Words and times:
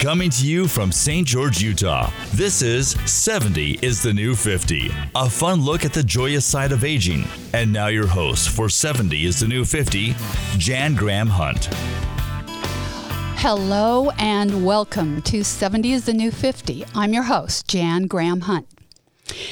Coming 0.00 0.30
to 0.30 0.46
you 0.46 0.66
from 0.66 0.92
St. 0.92 1.28
George, 1.28 1.60
Utah, 1.60 2.10
this 2.32 2.62
is 2.62 2.92
70 3.04 3.80
is 3.82 4.02
the 4.02 4.14
New 4.14 4.34
50, 4.34 4.90
a 5.14 5.28
fun 5.28 5.60
look 5.60 5.84
at 5.84 5.92
the 5.92 6.02
joyous 6.02 6.46
side 6.46 6.72
of 6.72 6.84
aging. 6.84 7.26
And 7.52 7.70
now, 7.70 7.88
your 7.88 8.06
host 8.06 8.48
for 8.48 8.70
70 8.70 9.26
is 9.26 9.40
the 9.40 9.46
New 9.46 9.62
50, 9.62 10.14
Jan 10.56 10.94
Graham 10.94 11.26
Hunt. 11.26 11.68
Hello 13.36 14.08
and 14.18 14.64
welcome 14.64 15.20
to 15.20 15.44
70 15.44 15.92
is 15.92 16.06
the 16.06 16.14
New 16.14 16.30
50. 16.30 16.86
I'm 16.94 17.12
your 17.12 17.24
host, 17.24 17.68
Jan 17.68 18.06
Graham 18.06 18.40
Hunt. 18.40 18.66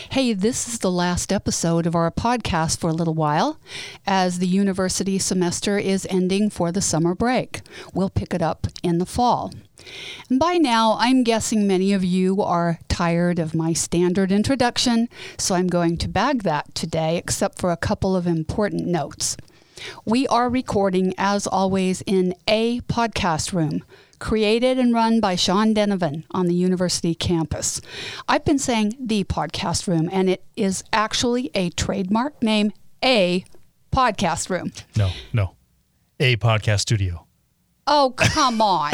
Hey, 0.09 0.33
this 0.33 0.67
is 0.67 0.79
the 0.79 0.91
last 0.91 1.30
episode 1.30 1.87
of 1.87 1.95
our 1.95 2.11
podcast 2.11 2.79
for 2.79 2.89
a 2.89 2.95
little 2.95 3.12
while 3.12 3.61
as 4.07 4.39
the 4.39 4.46
university 4.46 5.19
semester 5.19 5.77
is 5.77 6.07
ending 6.09 6.49
for 6.49 6.73
the 6.73 6.80
summer 6.80 7.15
break. 7.15 7.60
We'll 7.93 8.09
pick 8.09 8.33
it 8.33 8.41
up 8.41 8.66
in 8.83 8.96
the 8.96 9.05
fall. 9.05 9.52
And 10.30 10.38
by 10.38 10.59
now, 10.59 10.97
I'm 10.98 11.23
guessing 11.23 11.66
many 11.66 11.92
of 11.92 12.05
you 12.05 12.42
are 12.42 12.79
tired 12.88 13.38
of 13.38 13.55
my 13.55 13.73
standard 13.73 14.33
introduction, 14.33 15.09
so 15.38 15.55
I'm 15.55 15.69
going 15.69 15.96
to 15.98 16.09
bag 16.09 16.42
that 16.42 16.74
today, 16.74 17.16
except 17.16 17.59
for 17.59 17.70
a 17.70 17.77
couple 17.77 18.16
of 18.16 18.27
important 18.27 18.87
notes. 18.87 19.37
We 20.05 20.27
are 20.27 20.48
recording, 20.48 21.15
as 21.16 21.46
always, 21.46 22.02
in 22.02 22.34
a 22.48 22.80
podcast 22.82 23.52
room 23.52 23.84
created 24.19 24.79
and 24.79 24.93
run 24.93 25.20
by 25.20 25.37
Sean 25.37 25.74
Denovan 25.74 26.24
on 26.32 26.46
the 26.46 26.55
university 26.55 27.15
campus. 27.15 27.80
I've 28.29 28.45
been 28.45 28.59
saying 28.59 28.96
the 29.01 29.24
podcast 29.24 29.87
room, 29.87 30.09
and 30.12 30.29
it 30.29 30.45
is 30.57 30.82
actually 30.93 31.51
a 31.55 31.70
trademark 31.70 32.43
name, 32.43 32.73
a 33.05 33.45
podcast 33.93 34.51
room. 34.51 34.73
No, 34.96 35.10
no. 35.32 35.55
A 36.20 36.37
podcast 36.37 36.80
studio. 36.80 37.27
Oh, 37.91 38.12
come 38.16 38.60
on. 38.60 38.92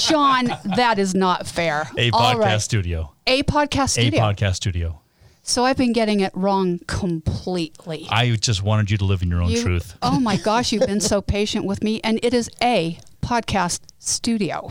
Sean, 0.00 0.46
that 0.76 0.98
is 0.98 1.14
not 1.14 1.46
fair. 1.46 1.88
A 1.96 2.10
All 2.10 2.34
podcast 2.34 2.38
right. 2.40 2.60
studio. 2.60 3.12
A 3.26 3.42
podcast 3.44 3.90
studio. 3.90 4.20
A 4.20 4.22
podcast 4.34 4.54
studio. 4.56 5.00
so 5.42 5.64
I've 5.64 5.76
been 5.76 5.92
getting 5.92 6.20
it 6.20 6.32
wrong 6.34 6.80
completely. 6.86 8.06
I 8.10 8.34
just 8.36 8.62
wanted 8.62 8.90
you 8.90 8.98
to 8.98 9.04
live 9.04 9.22
in 9.22 9.28
your 9.30 9.42
own 9.42 9.50
You- 9.50 9.62
truth. 9.62 9.96
Oh 10.02 10.18
my 10.20 10.36
gosh, 10.36 10.72
you've 10.72 10.86
been 10.86 11.00
so 11.00 11.20
patient 11.22 11.64
with 11.64 11.82
me. 11.82 12.00
And 12.02 12.18
it 12.22 12.34
is 12.34 12.50
a 12.62 12.98
podcast 13.22 13.80
studio. 13.98 14.70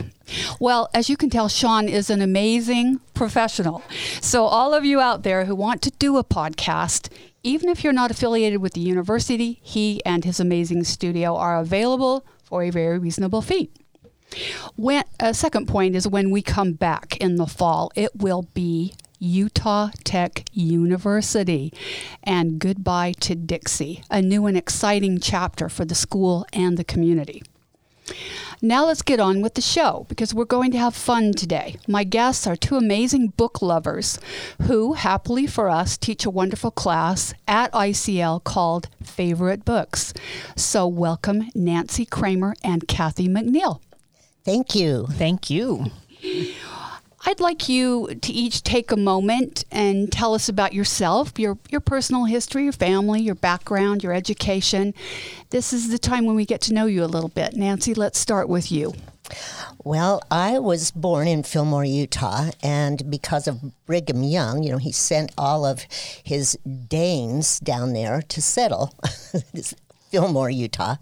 Well, 0.58 0.90
as 0.92 1.08
you 1.08 1.16
can 1.16 1.30
tell, 1.30 1.48
Sean 1.48 1.88
is 1.88 2.10
an 2.10 2.20
amazing 2.20 3.00
professional. 3.14 3.82
So, 4.20 4.44
all 4.44 4.74
of 4.74 4.84
you 4.84 5.00
out 5.00 5.22
there 5.22 5.44
who 5.46 5.54
want 5.54 5.80
to 5.82 5.90
do 5.92 6.16
a 6.18 6.24
podcast, 6.24 7.08
even 7.42 7.68
if 7.70 7.82
you're 7.82 7.92
not 7.94 8.10
affiliated 8.10 8.60
with 8.60 8.74
the 8.74 8.80
university, 8.80 9.60
he 9.62 10.04
and 10.04 10.24
his 10.24 10.40
amazing 10.40 10.84
studio 10.84 11.36
are 11.36 11.58
available 11.58 12.24
for 12.50 12.62
a 12.62 12.70
very 12.70 12.98
reasonable 12.98 13.40
fee. 13.40 13.70
When, 14.76 15.04
a 15.18 15.32
second 15.32 15.66
point 15.66 15.96
is 15.96 16.06
when 16.06 16.30
we 16.30 16.42
come 16.42 16.74
back 16.74 17.16
in 17.16 17.36
the 17.36 17.46
fall, 17.46 17.90
it 17.96 18.10
will 18.16 18.42
be 18.54 18.94
Utah 19.18 19.90
Tech 20.04 20.44
University. 20.52 21.72
And 22.22 22.58
goodbye 22.58 23.14
to 23.20 23.34
Dixie, 23.34 24.02
a 24.10 24.20
new 24.20 24.46
and 24.46 24.56
exciting 24.56 25.18
chapter 25.20 25.68
for 25.68 25.84
the 25.84 25.94
school 25.94 26.46
and 26.52 26.76
the 26.76 26.84
community. 26.84 27.42
Now 28.62 28.86
let's 28.86 29.02
get 29.02 29.20
on 29.20 29.40
with 29.40 29.54
the 29.54 29.60
show 29.60 30.04
because 30.08 30.34
we're 30.34 30.44
going 30.44 30.70
to 30.72 30.78
have 30.78 30.94
fun 30.94 31.32
today. 31.32 31.76
My 31.88 32.04
guests 32.04 32.46
are 32.46 32.56
two 32.56 32.76
amazing 32.76 33.28
book 33.28 33.62
lovers 33.62 34.18
who, 34.62 34.92
happily 34.92 35.46
for 35.46 35.70
us, 35.70 35.96
teach 35.96 36.26
a 36.26 36.30
wonderful 36.30 36.70
class 36.70 37.32
at 37.48 37.72
ICL 37.72 38.44
called 38.44 38.88
Favorite 39.02 39.64
Books. 39.64 40.12
So, 40.56 40.86
welcome 40.86 41.50
Nancy 41.54 42.04
Kramer 42.04 42.54
and 42.62 42.86
Kathy 42.86 43.28
McNeil. 43.28 43.80
Thank 44.44 44.74
you. 44.74 45.06
Thank 45.10 45.48
you. 45.48 45.86
I'd 47.26 47.40
like 47.40 47.68
you 47.68 48.14
to 48.22 48.32
each 48.32 48.62
take 48.62 48.90
a 48.90 48.96
moment 48.96 49.64
and 49.70 50.10
tell 50.10 50.34
us 50.34 50.48
about 50.48 50.72
yourself, 50.72 51.38
your 51.38 51.58
your 51.68 51.80
personal 51.80 52.24
history, 52.24 52.64
your 52.64 52.72
family, 52.72 53.20
your 53.20 53.34
background, 53.34 54.02
your 54.02 54.12
education. 54.14 54.94
This 55.50 55.72
is 55.72 55.90
the 55.90 55.98
time 55.98 56.24
when 56.24 56.34
we 56.34 56.46
get 56.46 56.62
to 56.62 56.74
know 56.74 56.86
you 56.86 57.04
a 57.04 57.06
little 57.06 57.28
bit. 57.28 57.54
Nancy, 57.54 57.92
let's 57.92 58.18
start 58.18 58.48
with 58.48 58.72
you. 58.72 58.94
Well, 59.84 60.22
I 60.30 60.58
was 60.58 60.90
born 60.90 61.28
in 61.28 61.42
Fillmore, 61.42 61.84
Utah, 61.84 62.50
and 62.62 63.08
because 63.10 63.46
of 63.46 63.60
Brigham 63.86 64.22
Young, 64.22 64.62
you 64.62 64.72
know, 64.72 64.78
he 64.78 64.90
sent 64.90 65.32
all 65.38 65.64
of 65.64 65.86
his 66.24 66.58
Danes 66.88 67.60
down 67.60 67.92
there 67.92 68.22
to 68.22 68.42
settle 68.42 68.94
Fillmore, 70.10 70.50
Utah. 70.50 70.96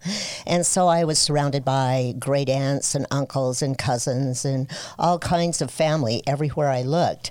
And 0.46 0.66
so 0.66 0.86
I 0.86 1.04
was 1.04 1.18
surrounded 1.18 1.64
by 1.64 2.14
great 2.18 2.48
aunts 2.48 2.94
and 2.94 3.06
uncles 3.10 3.62
and 3.62 3.76
cousins 3.78 4.44
and 4.44 4.70
all 4.98 5.18
kinds 5.18 5.62
of 5.62 5.70
family 5.70 6.22
everywhere 6.26 6.68
I 6.68 6.82
looked. 6.82 7.30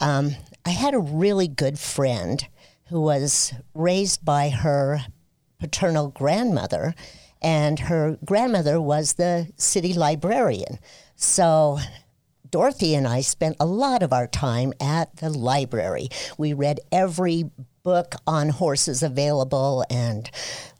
Um, 0.00 0.36
I 0.66 0.70
had 0.70 0.94
a 0.94 0.98
really 0.98 1.48
good 1.48 1.78
friend 1.78 2.46
who 2.88 3.00
was 3.00 3.54
raised 3.74 4.24
by 4.24 4.50
her 4.50 5.00
paternal 5.58 6.08
grandmother, 6.08 6.94
and 7.40 7.78
her 7.80 8.18
grandmother 8.24 8.80
was 8.80 9.14
the 9.14 9.48
city 9.56 9.94
librarian. 9.94 10.78
So 11.16 11.78
Dorothy 12.50 12.94
and 12.94 13.08
I 13.08 13.20
spent 13.22 13.56
a 13.58 13.66
lot 13.66 14.02
of 14.02 14.12
our 14.12 14.26
time 14.26 14.72
at 14.80 15.16
the 15.16 15.30
library. 15.30 16.08
We 16.38 16.52
read 16.52 16.80
every 16.92 17.50
book 17.84 18.14
on 18.26 18.48
horses 18.48 19.02
available 19.02 19.84
and 19.90 20.30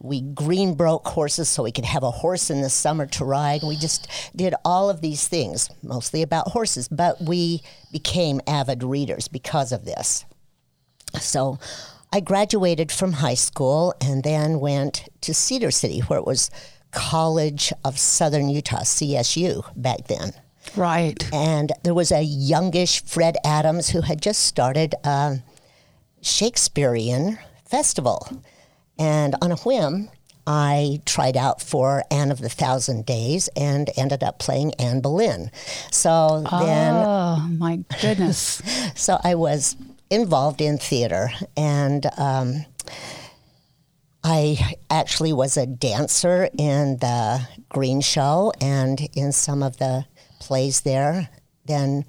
we 0.01 0.23
green 0.23 0.75
broke 0.75 1.07
horses 1.07 1.51
so 1.51 1.63
we 1.63 1.71
could 1.71 1.85
have 1.85 2.03
a 2.03 2.11
horse 2.11 2.49
in 2.49 2.63
the 2.63 2.71
summer 2.71 3.05
to 3.05 3.27
ride. 3.27 3.63
We 3.63 3.77
just 3.77 4.09
did 4.35 4.55
all 4.65 4.89
of 4.89 5.03
these 5.03 5.29
things, 5.29 5.69
mostly 5.83 6.23
about 6.23 6.49
horses, 6.49 6.89
but 6.89 7.21
we 7.21 7.61
became 7.93 8.41
avid 8.47 8.83
readers 8.83 9.29
because 9.29 9.71
of 9.71 9.85
this. 9.85 10.25
So 11.21 11.59
I 12.11 12.21
graduated 12.21 12.91
from 12.91 13.13
high 13.13 13.35
school 13.35 13.93
and 14.01 14.25
then 14.25 14.59
went 14.59 15.07
to 15.21 15.35
Cedar 15.35 15.71
City, 15.71 16.01
where 16.01 16.19
it 16.19 16.27
was 16.27 16.51
College 16.91 17.71
of 17.85 17.99
Southern 17.99 18.49
Utah, 18.49 18.81
CSU, 18.81 19.63
back 19.77 20.07
then. 20.07 20.33
Right. 20.75 21.23
And 21.35 21.71
there 21.83 21.93
was 21.93 22.11
a 22.11 22.23
youngish 22.23 23.05
Fred 23.05 23.37
Adams 23.45 23.91
who 23.91 24.01
had 24.01 24.23
just 24.23 24.47
started 24.47 24.95
a 25.05 25.41
Shakespearean 26.25 27.39
festival. 27.69 28.43
And 28.99 29.35
on 29.43 29.53
a 29.53 29.57
whim, 29.57 30.11
I 30.47 31.01
tried 31.07 31.37
out 31.37 31.63
for 31.63 32.05
Anne 32.11 32.31
of 32.31 32.39
the 32.39 32.49
Thousand 32.49 33.07
Days 33.07 33.49
and 33.57 33.91
ended 33.97 34.23
up 34.23 34.39
playing 34.39 34.75
Anne 34.75 35.01
Boleyn. 35.01 35.51
So 35.91 36.45
then 36.61 36.95
Oh 36.95 37.47
my 37.59 37.81
goodness. 38.01 38.63
so 38.95 39.19
I 39.23 39.35
was 39.35 39.77
involved 40.11 40.61
in 40.61 40.79
theater, 40.79 41.31
and 41.57 42.07
um, 42.19 42.67
I 44.23 44.75
actually 44.91 45.33
was 45.33 45.57
a 45.57 45.67
dancer 45.67 46.49
in 46.57 46.99
the 46.99 47.49
Green 47.69 48.01
Show 48.01 48.53
and 48.61 49.01
in 49.15 49.33
some 49.33 49.63
of 49.63 49.79
the 49.79 50.07
plays 50.41 50.83
there. 50.83 51.31
Then, 51.67 52.05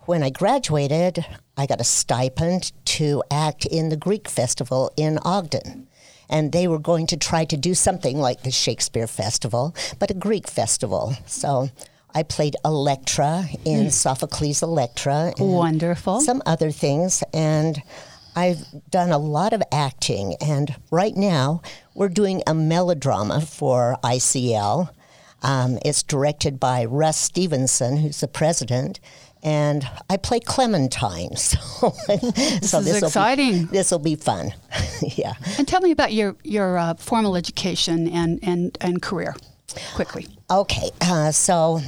when 0.00 0.22
I 0.22 0.30
graduated, 0.30 1.24
I 1.56 1.66
got 1.66 1.80
a 1.80 1.84
stipend 1.84 2.72
to 2.86 3.22
act 3.30 3.66
in 3.66 3.88
the 3.88 3.96
Greek 3.96 4.28
Festival 4.28 4.92
in 4.96 5.18
Ogden. 5.24 5.88
And 6.28 6.52
they 6.52 6.66
were 6.66 6.78
going 6.78 7.06
to 7.08 7.16
try 7.16 7.44
to 7.44 7.56
do 7.56 7.74
something 7.74 8.18
like 8.18 8.42
the 8.42 8.50
Shakespeare 8.50 9.06
Festival, 9.06 9.74
but 9.98 10.10
a 10.10 10.14
Greek 10.14 10.48
festival. 10.48 11.14
So 11.26 11.68
I 12.14 12.22
played 12.22 12.56
Electra 12.64 13.44
in 13.64 13.90
Sophocles' 13.90 14.62
Electra. 14.62 15.34
and 15.38 15.52
Wonderful. 15.52 16.20
Some 16.20 16.42
other 16.46 16.70
things. 16.70 17.22
And 17.34 17.82
I've 18.34 18.64
done 18.90 19.10
a 19.10 19.18
lot 19.18 19.52
of 19.52 19.62
acting. 19.70 20.36
And 20.40 20.74
right 20.90 21.16
now, 21.16 21.60
we're 21.94 22.08
doing 22.08 22.42
a 22.46 22.54
melodrama 22.54 23.40
for 23.42 23.96
ICL. 24.02 24.90
Um, 25.42 25.78
it's 25.84 26.02
directed 26.02 26.58
by 26.58 26.84
Russ 26.86 27.18
Stevenson, 27.18 27.98
who's 27.98 28.20
the 28.20 28.28
president. 28.28 28.98
And 29.44 29.86
I 30.08 30.16
play 30.16 30.40
Clementine. 30.40 31.36
So, 32.62 32.80
this 32.80 32.96
is 32.96 33.02
exciting. 33.02 33.66
This 33.66 33.90
will 33.90 33.98
be 33.98 34.14
fun. 34.16 34.54
yeah. 35.02 35.34
And 35.58 35.68
tell 35.68 35.80
me 35.82 35.90
about 35.90 36.12
your 36.14 36.34
your 36.42 36.78
uh, 36.78 36.94
formal 36.94 37.36
education 37.36 38.08
and, 38.08 38.38
and, 38.42 38.78
and 38.80 39.02
career, 39.02 39.36
quickly. 39.94 40.26
Okay, 40.50 40.90
uh, 41.02 41.30
so 41.30 41.80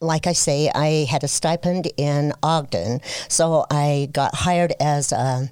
like 0.00 0.26
I 0.26 0.32
say, 0.32 0.70
I 0.74 1.06
had 1.10 1.22
a 1.24 1.28
stipend 1.28 1.88
in 1.96 2.32
Ogden, 2.42 3.00
so 3.28 3.66
I 3.70 4.08
got 4.12 4.34
hired 4.34 4.72
as 4.80 5.12
a, 5.12 5.50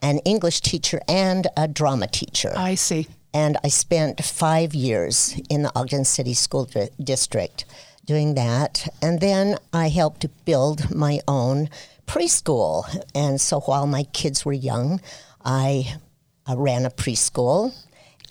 an 0.00 0.18
English 0.20 0.60
teacher 0.60 1.00
and 1.08 1.46
a 1.56 1.66
drama 1.66 2.06
teacher. 2.06 2.52
I 2.56 2.76
see. 2.76 3.08
and 3.34 3.56
I 3.64 3.68
spent 3.68 4.22
five 4.24 4.74
years 4.74 5.34
in 5.50 5.62
the 5.62 5.72
Ogden 5.74 6.04
City 6.04 6.34
School 6.34 6.66
Di- 6.66 6.90
District 7.02 7.64
doing 8.04 8.34
that. 8.34 8.88
And 9.00 9.20
then 9.20 9.56
I 9.72 9.88
helped 9.88 10.20
to 10.22 10.28
build 10.44 10.94
my 10.94 11.20
own 11.28 11.68
preschool. 12.06 12.84
And 13.14 13.40
so 13.40 13.60
while 13.60 13.86
my 13.86 14.04
kids 14.04 14.44
were 14.44 14.52
young, 14.52 15.00
I, 15.44 15.96
ran 16.54 16.84
a 16.84 16.90
preschool. 16.90 17.72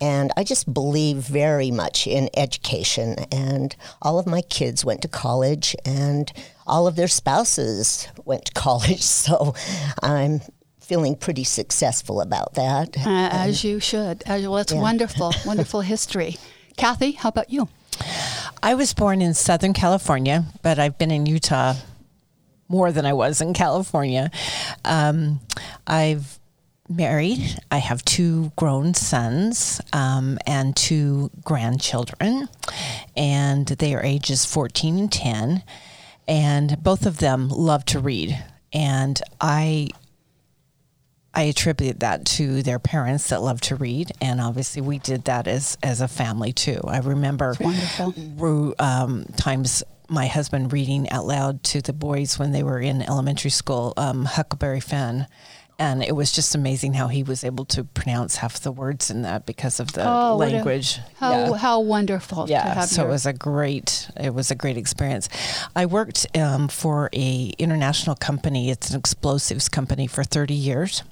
And 0.01 0.31
I 0.35 0.43
just 0.43 0.73
believe 0.73 1.17
very 1.17 1.69
much 1.71 2.07
in 2.07 2.29
education. 2.35 3.15
And 3.31 3.75
all 4.01 4.17
of 4.19 4.25
my 4.25 4.41
kids 4.41 4.83
went 4.83 5.01
to 5.03 5.07
college, 5.07 5.75
and 5.85 6.31
all 6.65 6.87
of 6.87 6.95
their 6.95 7.07
spouses 7.07 8.07
went 8.25 8.45
to 8.45 8.51
college. 8.55 9.01
So 9.03 9.53
I'm 10.01 10.41
feeling 10.79 11.15
pretty 11.15 11.43
successful 11.43 12.19
about 12.19 12.55
that. 12.55 12.97
Uh, 12.97 13.29
as 13.31 13.63
you 13.63 13.79
should. 13.79 14.23
As, 14.25 14.41
well, 14.41 14.57
it's 14.57 14.73
Yeah. 14.73 14.81
wonderful, 14.81 15.33
wonderful 15.45 15.81
history. 15.93 16.37
Kathy, 16.77 17.11
how 17.11 17.29
about 17.29 17.49
you? 17.51 17.69
I 18.63 18.75
was 18.75 18.93
born 18.93 19.21
in 19.21 19.33
Southern 19.33 19.73
California, 19.73 20.45
but 20.61 20.79
I've 20.79 20.97
been 20.97 21.11
in 21.11 21.25
Utah 21.25 21.75
more 22.67 22.91
than 22.91 23.05
I 23.05 23.13
was 23.13 23.41
in 23.41 23.53
California. 23.53 24.31
Um, 24.85 25.39
I've 25.85 26.39
married. 26.87 27.59
I 27.69 27.77
have 27.77 28.03
two 28.05 28.51
grown 28.55 28.93
sons 28.93 29.81
um, 29.93 30.37
and 30.45 30.75
two 30.75 31.31
grandchildren, 31.43 32.49
and 33.15 33.67
they 33.67 33.95
are 33.95 34.03
ages 34.03 34.45
14 34.45 34.97
and 34.97 35.11
10. 35.11 35.63
And 36.27 36.81
both 36.83 37.05
of 37.05 37.17
them 37.17 37.49
love 37.49 37.83
to 37.85 37.99
read. 37.99 38.41
And 38.73 39.21
I 39.39 39.89
I 41.33 41.43
attribute 41.43 42.01
that 42.01 42.25
to 42.37 42.61
their 42.61 42.77
parents 42.79 43.29
that 43.29 43.41
love 43.41 43.61
to 43.61 43.75
read, 43.75 44.11
and 44.19 44.41
obviously 44.41 44.81
we 44.81 44.99
did 44.99 45.25
that 45.25 45.47
as 45.47 45.77
as 45.81 46.01
a 46.01 46.07
family 46.07 46.51
too. 46.51 46.81
I 46.85 46.97
remember 46.99 47.55
um, 48.79 49.25
times 49.37 49.83
my 50.09 50.27
husband 50.27 50.73
reading 50.73 51.09
out 51.09 51.25
loud 51.25 51.63
to 51.63 51.81
the 51.81 51.93
boys 51.93 52.37
when 52.37 52.51
they 52.51 52.63
were 52.63 52.79
in 52.79 53.01
elementary 53.01 53.49
school, 53.51 53.93
um, 53.97 54.25
Huckleberry 54.25 54.81
Finn. 54.81 55.25
And 55.79 56.03
it 56.03 56.15
was 56.15 56.31
just 56.31 56.53
amazing 56.53 56.93
how 56.93 57.07
he 57.07 57.23
was 57.23 57.43
able 57.43 57.65
to 57.65 57.83
pronounce 57.83 58.35
half 58.35 58.59
the 58.59 58.71
words 58.71 59.09
in 59.09 59.23
that 59.23 59.47
because 59.47 59.79
of 59.79 59.93
the 59.93 60.03
Oh, 60.07 60.35
what 60.37 60.49
a- 60.49 60.51
language. 60.51 60.99
How, 61.15 61.31
Yeah 61.31 61.53
how 61.57 61.79
wonderful 61.79 62.45
to 62.45 62.51
yeah 62.51 62.73
have 62.75 62.85
so 62.89 63.01
your, 63.01 63.09
it 63.09 63.11
was 63.13 63.25
a 63.25 63.33
great 63.33 64.07
it 64.19 64.31
was 64.33 64.51
a 64.51 64.55
great 64.55 64.77
experience 64.77 65.27
i 65.75 65.85
worked 65.87 66.25
um, 66.37 66.67
for 66.67 67.09
a 67.13 67.53
international 67.57 68.15
company 68.15 68.69
it's 68.69 68.91
an 68.91 68.99
explosives 68.99 69.69
company 69.69 70.05
for 70.07 70.23
30 70.23 70.53
years 70.53 71.03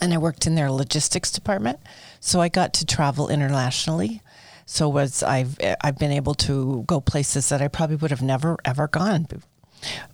and 0.00 0.12
i 0.14 0.18
worked 0.18 0.46
in 0.46 0.54
their 0.54 0.70
logistics 0.70 1.30
department 1.30 1.78
so 2.20 2.40
i 2.40 2.48
got 2.48 2.72
to 2.72 2.84
travel 2.86 3.28
internationally 3.28 4.20
so 4.66 4.88
was 4.88 5.22
i've 5.22 5.58
i've 5.82 5.98
been 5.98 6.12
able 6.12 6.34
to 6.34 6.84
go 6.86 7.00
places 7.00 7.48
that 7.48 7.60
i 7.62 7.68
probably 7.68 7.96
would 7.96 8.10
have 8.10 8.22
never 8.22 8.56
ever 8.64 8.86
gone 8.88 9.26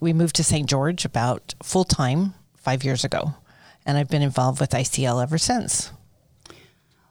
we 0.00 0.12
moved 0.12 0.37
to 0.37 0.44
st 0.44 0.69
george 0.69 1.05
about 1.05 1.55
full 1.62 1.85
time 1.85 2.35
five 2.56 2.85
years 2.85 3.05
ago 3.05 3.35
and 3.85 3.97
i've 3.99 4.09
been 4.09 4.23
involved 4.23 4.61
with 4.61 4.71
icl 4.71 5.23
ever 5.23 5.38
since 5.38 5.93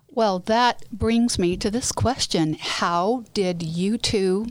Well, 0.09 0.39
that 0.39 0.85
brings 0.91 1.37
me 1.37 1.57
to 1.57 1.69
this 1.69 1.91
question. 1.91 2.55
How 2.57 3.25
did 3.33 3.61
you 3.61 3.97
two 3.97 4.47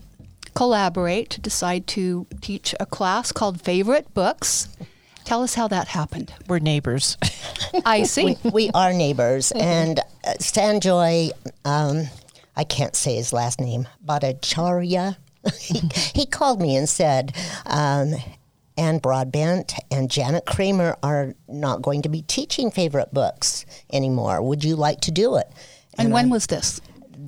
collaborate 0.55 1.31
to 1.31 1.41
decide 1.41 1.87
to 1.97 2.27
teach 2.43 2.75
a 2.79 2.85
class 2.85 3.33
called 3.33 3.63
Favorite 3.63 4.13
Books? 4.13 4.69
Tell 5.25 5.43
us 5.43 5.55
how 5.55 5.69
that 5.69 5.89
happened. 5.89 6.33
we're 6.49 6.59
neighbors 6.59 7.17
I 7.87 8.03
see. 8.05 8.37
we, 8.45 8.51
we 8.51 8.71
are 8.75 8.93
neighbors, 8.93 9.53
and 9.53 9.99
uh, 9.99 10.35
Sanjoy, 10.39 11.31
um, 11.65 12.05
I 12.57 12.65
can't 12.65 12.95
say 12.95 13.17
his 13.17 13.33
last 13.33 13.61
name, 13.61 13.89
Bhattacharya. 14.07 15.17
he, 15.61 15.81
he 16.15 16.27
called 16.27 16.61
me 16.61 16.77
and 16.77 16.89
said, 16.89 17.35
um, 17.67 18.15
Ann 18.77 18.99
Broadbent 18.99 19.75
and 19.91 20.11
Janet 20.11 20.47
Kramer 20.47 20.97
are 21.03 21.35
not 21.49 21.83
going 21.83 22.03
to 22.03 22.09
be 22.09 22.23
teaching 22.23 22.71
favorite 22.71 23.13
books 23.13 23.65
anymore. 23.93 24.43
Would 24.43 24.65
you 24.65 24.77
like 24.77 25.01
to 25.03 25.11
do 25.11 25.37
it? 25.37 25.49
and 25.99 26.13
when 26.13 26.27
I- 26.27 26.31
was 26.31 26.47
this? 26.47 26.81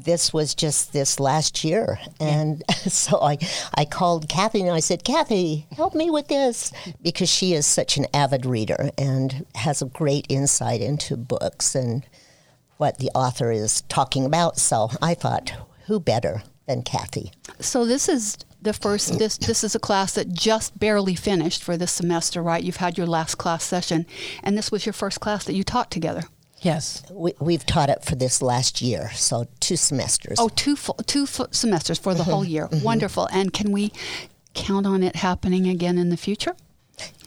This 0.07 0.33
was 0.33 0.55
just 0.55 0.95
this 0.95 1.21
last 1.21 1.63
year. 1.65 1.99
And 2.19 2.63
so 2.71 3.21
I, 3.21 3.37
I 3.75 3.85
called 3.85 4.29
Kathy 4.29 4.63
and 4.63 4.71
I 4.71 4.81
said, 4.81 5.05
Kathy, 5.05 5.67
help 5.77 5.95
me 5.95 6.11
with 6.11 6.29
this. 6.29 6.73
Because 7.03 7.29
she 7.29 7.53
is 7.53 7.67
such 7.67 7.99
an 7.99 8.07
avid 8.15 8.47
reader 8.47 8.91
and 8.97 9.45
has 9.55 9.83
a 9.83 9.87
great 9.87 10.27
insight 10.31 10.81
into 10.81 11.17
books 11.17 11.75
and 11.75 12.07
what 12.79 12.99
the 12.99 13.11
author 13.15 13.51
is 13.51 13.83
talking 13.83 14.25
about. 14.25 14.59
So 14.59 14.91
I 15.03 15.15
thought, 15.15 15.53
who 15.87 16.01
better 16.01 16.43
than 16.67 16.83
Kathy? 16.83 17.33
So 17.61 17.85
this 17.85 18.09
is 18.09 18.39
the 18.63 18.73
first 18.73 19.19
this 19.19 19.37
this 19.37 19.63
is 19.63 19.75
a 19.75 19.79
class 19.79 20.15
that 20.15 20.33
just 20.33 20.77
barely 20.79 21.15
finished 21.15 21.63
for 21.63 21.77
this 21.77 21.93
semester, 21.93 22.43
right? 22.43 22.65
You've 22.65 22.77
had 22.77 22.99
your 22.99 23.07
last 23.07 23.37
class 23.37 23.63
session 23.63 24.07
and 24.43 24.57
this 24.59 24.73
was 24.73 24.85
your 24.85 24.93
first 24.93 25.21
class 25.21 25.45
that 25.45 25.55
you 25.55 25.63
taught 25.63 25.91
together. 25.91 26.23
Yes 26.67 27.03
We, 27.11 27.33
we've 27.41 27.65
taught 27.65 27.89
it 27.89 28.05
for 28.05 28.17
this 28.17 28.43
last 28.43 28.83
year, 28.83 29.11
so 29.13 29.47
two 29.61 29.77
semesters. 29.77 30.39
Oh, 30.39 30.49
two 30.49 30.77
full, 30.77 30.97
two 31.07 31.25
full 31.27 31.49
semesters 31.51 31.99
for 31.99 32.15
the 32.15 32.25
whole 32.25 32.45
year. 32.45 32.69
Wonderful. 32.83 33.29
And 33.33 33.53
can 33.53 33.73
we 33.73 33.93
count 34.55 34.87
on 34.87 35.03
it 35.03 35.17
happening 35.17 35.67
again 35.69 35.97
in 35.99 36.09
the 36.11 36.17
future? 36.17 36.55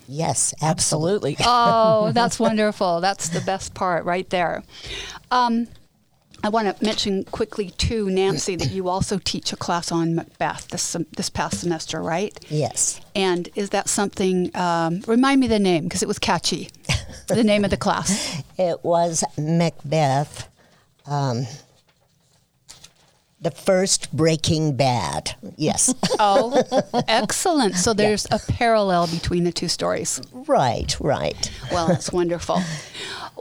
yes, 0.07 0.53
absolutely. 0.62 1.33
absolutely 1.33 1.45
Oh, 1.47 2.12
that's 2.12 2.39
wonderful. 2.39 3.00
That's 3.00 3.30
the 3.30 3.41
best 3.41 3.74
part 3.74 4.06
right 4.06 4.30
there. 4.30 4.63
Um, 5.31 5.68
I 6.44 6.50
want 6.50 6.77
to 6.77 6.86
mention 6.86 7.25
quickly 7.25 7.71
too, 7.71 8.09
Nancy, 8.09 8.56
that 8.56 8.71
you 8.71 8.88
also 8.88 9.19
teach 9.19 9.51
a 9.51 9.56
class 9.56 9.91
on 9.91 10.15
Macbeth 10.15 10.68
this 10.69 10.95
this 11.15 11.30
past 11.30 11.59
semester, 11.59 12.01
right? 12.01 12.38
Yes. 12.50 13.01
And 13.15 13.50
is 13.56 13.71
that 13.71 13.89
something? 13.89 14.56
Um, 14.56 15.01
remind 15.07 15.41
me 15.41 15.47
the 15.47 15.59
name 15.59 15.83
because 15.83 16.01
it 16.01 16.07
was 16.07 16.19
catchy. 16.19 16.69
the 17.27 17.44
name 17.44 17.63
of 17.63 17.71
the 17.71 17.77
class. 17.77 18.41
It 18.57 18.83
was 18.83 19.24
Macbeth, 19.38 20.47
um, 21.06 21.45
the 23.41 23.51
first 23.51 24.12
Breaking 24.15 24.75
Bad. 24.75 25.36
Yes. 25.56 25.94
Oh, 26.21 26.62
excellent. 27.07 27.75
So 27.75 27.94
there's 27.94 28.27
a 28.30 28.39
parallel 28.39 29.07
between 29.07 29.45
the 29.45 29.53
two 29.53 29.69
stories. 29.69 30.19
right, 30.33 30.94
right. 31.00 31.51
Well, 31.71 31.88
that's 31.88 32.12
wonderful. 32.12 32.62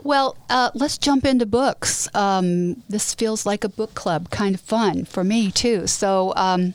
Well, 0.01 0.37
uh, 0.49 0.71
let's 0.75 0.97
jump 0.97 1.25
into 1.25 1.45
books. 1.45 2.07
Um, 2.15 2.81
this 2.87 3.13
feels 3.13 3.45
like 3.45 3.65
a 3.65 3.69
book 3.69 3.95
club, 3.95 4.29
kind 4.29 4.55
of 4.55 4.61
fun 4.61 5.03
for 5.03 5.25
me 5.25 5.51
too. 5.51 5.87
So, 5.87 6.31
um, 6.37 6.73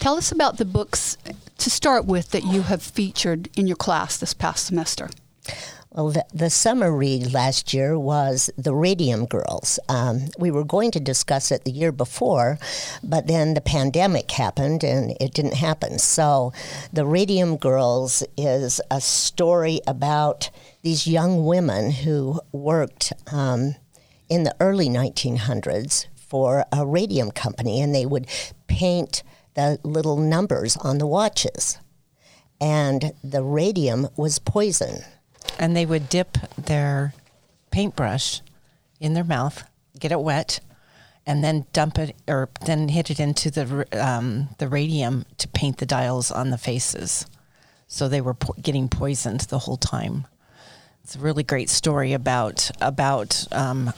tell 0.00 0.16
us 0.16 0.32
about 0.32 0.56
the 0.56 0.64
books 0.64 1.16
to 1.58 1.70
start 1.70 2.04
with 2.04 2.30
that 2.30 2.44
you 2.44 2.62
have 2.62 2.82
featured 2.82 3.48
in 3.56 3.68
your 3.68 3.76
class 3.76 4.16
this 4.16 4.34
past 4.34 4.66
semester. 4.66 5.08
Well, 5.90 6.10
the, 6.10 6.26
the 6.34 6.50
summer 6.50 6.92
read 6.92 7.32
last 7.32 7.72
year 7.72 7.98
was 7.98 8.50
The 8.58 8.74
Radium 8.74 9.24
Girls. 9.24 9.78
Um, 9.88 10.28
we 10.38 10.50
were 10.50 10.62
going 10.62 10.90
to 10.90 11.00
discuss 11.00 11.50
it 11.50 11.64
the 11.64 11.70
year 11.70 11.92
before, 11.92 12.58
but 13.02 13.26
then 13.26 13.54
the 13.54 13.62
pandemic 13.62 14.30
happened 14.30 14.84
and 14.84 15.16
it 15.18 15.32
didn't 15.32 15.54
happen. 15.54 15.98
So, 15.98 16.52
The 16.92 17.06
Radium 17.06 17.56
Girls 17.56 18.22
is 18.36 18.82
a 18.90 19.00
story 19.00 19.80
about 19.86 20.50
these 20.82 21.06
young 21.06 21.46
women 21.46 21.90
who 21.90 22.38
worked 22.52 23.14
um, 23.32 23.74
in 24.28 24.42
the 24.42 24.54
early 24.60 24.90
1900s 24.90 26.06
for 26.16 26.66
a 26.70 26.86
radium 26.86 27.30
company 27.30 27.80
and 27.80 27.94
they 27.94 28.04
would 28.04 28.26
paint 28.66 29.22
the 29.54 29.80
little 29.82 30.18
numbers 30.18 30.76
on 30.76 30.98
the 30.98 31.06
watches. 31.06 31.78
And 32.60 33.12
the 33.24 33.42
radium 33.42 34.08
was 34.18 34.38
poison. 34.38 35.02
And 35.58 35.76
they 35.76 35.86
would 35.86 36.08
dip 36.08 36.38
their 36.56 37.14
paintbrush 37.70 38.40
in 39.00 39.14
their 39.14 39.24
mouth, 39.24 39.64
get 39.98 40.12
it 40.12 40.20
wet, 40.20 40.60
and 41.26 41.44
then 41.44 41.66
dump 41.72 41.98
it 41.98 42.16
or 42.26 42.48
then 42.64 42.88
hit 42.88 43.10
it 43.10 43.20
into 43.20 43.50
the 43.50 43.86
um, 43.92 44.48
the 44.58 44.68
radium 44.68 45.26
to 45.36 45.48
paint 45.48 45.78
the 45.78 45.86
dials 45.86 46.30
on 46.30 46.50
the 46.50 46.58
faces. 46.58 47.26
So 47.86 48.08
they 48.08 48.20
were 48.20 48.34
po- 48.34 48.54
getting 48.60 48.88
poisoned 48.88 49.40
the 49.42 49.60
whole 49.60 49.76
time. 49.76 50.26
It's 51.04 51.16
a 51.16 51.20
really 51.20 51.42
great 51.42 51.70
story 51.70 52.12
about 52.12 52.70
about 52.80 53.46
um, 53.52 53.92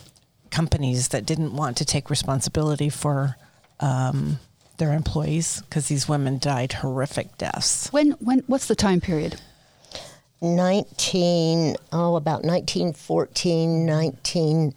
companies 0.50 1.08
that 1.08 1.26
didn't 1.26 1.54
want 1.54 1.76
to 1.76 1.84
take 1.84 2.10
responsibility 2.10 2.88
for 2.88 3.36
um, 3.78 4.38
their 4.80 4.92
employees 4.92 5.62
because 5.62 5.86
these 5.86 6.08
women 6.08 6.38
died 6.38 6.72
horrific 6.72 7.38
deaths. 7.38 7.92
When, 7.92 8.12
when, 8.12 8.40
what's 8.46 8.66
the 8.66 8.74
time 8.74 9.00
period? 9.00 9.40
19 10.42 11.76
oh 11.92 12.16
about 12.16 12.42
1914 12.44 13.84
19 13.86 14.74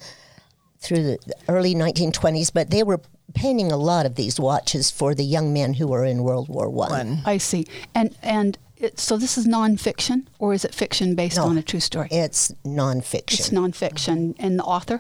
through 0.80 1.04
the 1.04 1.18
early 1.48 1.74
1920s 1.74 2.52
but 2.54 2.70
they 2.70 2.84
were 2.84 3.00
painting 3.34 3.72
a 3.72 3.78
lot 3.78 4.06
of 4.06 4.16
these 4.16 4.40
watches 4.40 4.92
for 4.92 5.16
the 5.16 5.24
young 5.24 5.54
men 5.54 5.74
who 5.76 5.88
were 5.88 6.04
in 6.06 6.24
world 6.24 6.50
war 6.50 6.70
one 6.70 6.90
One. 6.92 7.22
I 7.26 7.38
see. 7.38 7.66
And 7.96 8.16
and 8.22 8.58
it, 8.78 9.00
so 9.00 9.16
this 9.18 9.38
is 9.38 9.48
nonfiction, 9.48 10.28
or 10.40 10.54
is 10.54 10.66
it 10.66 10.76
fiction 10.76 11.16
based 11.16 11.38
No. 11.38 11.46
on 11.46 11.58
a 11.58 11.64
true 11.64 11.80
story? 11.80 12.10
it's 12.12 12.52
nonfiction 12.66 13.40
It's 13.40 13.50
nonfiction, 13.50 14.36
and 14.40 14.60
the 14.60 14.64
author. 14.64 15.00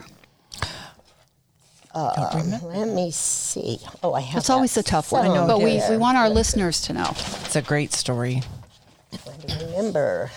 Uh, 1.94 2.42
let 2.64 2.88
me 2.88 3.12
see 3.12 3.78
oh 4.02 4.14
i 4.14 4.22
have 4.22 4.40
It's 4.40 4.50
always 4.50 4.76
a 4.78 4.82
tough 4.84 5.12
one, 5.12 5.26
somewhere. 5.26 5.46
but 5.46 5.60
we, 5.60 5.80
we 5.92 5.98
want 5.98 6.18
our 6.18 6.28
listeners 6.30 6.82
to 6.84 6.94
know. 6.94 7.10
It's 7.46 7.56
a 7.56 7.62
great 7.62 7.94
story. 7.94 8.42
Remember 9.62 10.32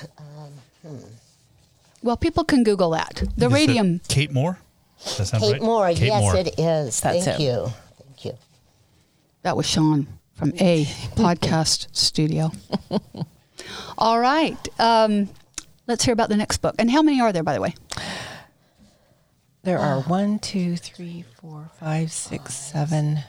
Well, 2.02 2.16
people 2.16 2.44
can 2.44 2.62
Google 2.64 2.90
that. 2.90 3.22
The 3.36 3.46
Is 3.46 3.52
it 3.52 3.54
radium. 3.54 4.00
Kate 4.08 4.30
Moore. 4.32 4.58
Does 5.02 5.16
that 5.18 5.26
sound 5.26 5.42
Kate 5.42 5.52
right? 5.54 5.62
Moore. 5.62 5.88
Kate 5.88 6.06
yes, 6.06 6.20
Moore. 6.22 6.36
it 6.36 6.58
is. 6.58 7.00
That's 7.00 7.24
Thank 7.24 7.40
it. 7.40 7.42
you. 7.42 7.72
Thank 8.04 8.24
you. 8.24 8.32
That 9.42 9.56
was 9.56 9.66
Sean 9.66 10.06
from 10.34 10.52
A 10.60 10.84
Podcast 11.14 11.88
Studio. 11.96 12.52
All 13.98 14.20
right. 14.20 14.68
Um, 14.78 15.28
let's 15.86 16.04
hear 16.04 16.12
about 16.12 16.28
the 16.28 16.36
next 16.36 16.58
book. 16.58 16.74
And 16.78 16.90
how 16.90 17.02
many 17.02 17.20
are 17.20 17.32
there, 17.32 17.42
by 17.42 17.54
the 17.54 17.60
way? 17.60 17.74
There 19.62 19.78
are 19.78 20.00
one, 20.02 20.38
two, 20.38 20.76
three, 20.76 21.24
four, 21.40 21.70
five, 21.80 22.12
six, 22.12 22.54
seven, 22.54 23.20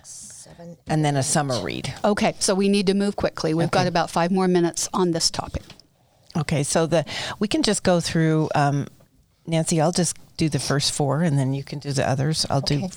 and 0.88 1.04
then 1.04 1.16
a 1.16 1.24
summer 1.24 1.62
read. 1.62 1.94
Okay, 2.04 2.36
so 2.40 2.56
we 2.56 2.70
need 2.70 2.88
to 2.88 2.94
move 2.94 3.16
quickly. 3.16 3.54
We've 3.54 3.72
got 3.72 3.88
about 3.88 4.10
five 4.10 4.32
more 4.32 4.48
minutes 4.48 4.90
on 4.94 5.12
this 5.12 5.30
topic. 5.30 5.64
Okay, 6.36 6.64
so 6.64 6.86
the 6.86 7.06
we 7.40 7.48
can 7.48 7.64
just 7.64 7.84
go 7.84 8.00
through. 8.00 8.50
Um, 8.56 8.88
Nancy, 9.46 9.80
I'll 9.80 9.92
just 9.92 10.18
do 10.36 10.50
the 10.50 10.60
first 10.60 10.94
four, 10.94 11.22
and 11.24 11.38
then 11.38 11.54
you 11.54 11.64
can 11.64 11.80
do 11.80 11.92
the 11.92 12.08
others. 12.08 12.46
I'll 12.50 12.62
do 12.62 12.90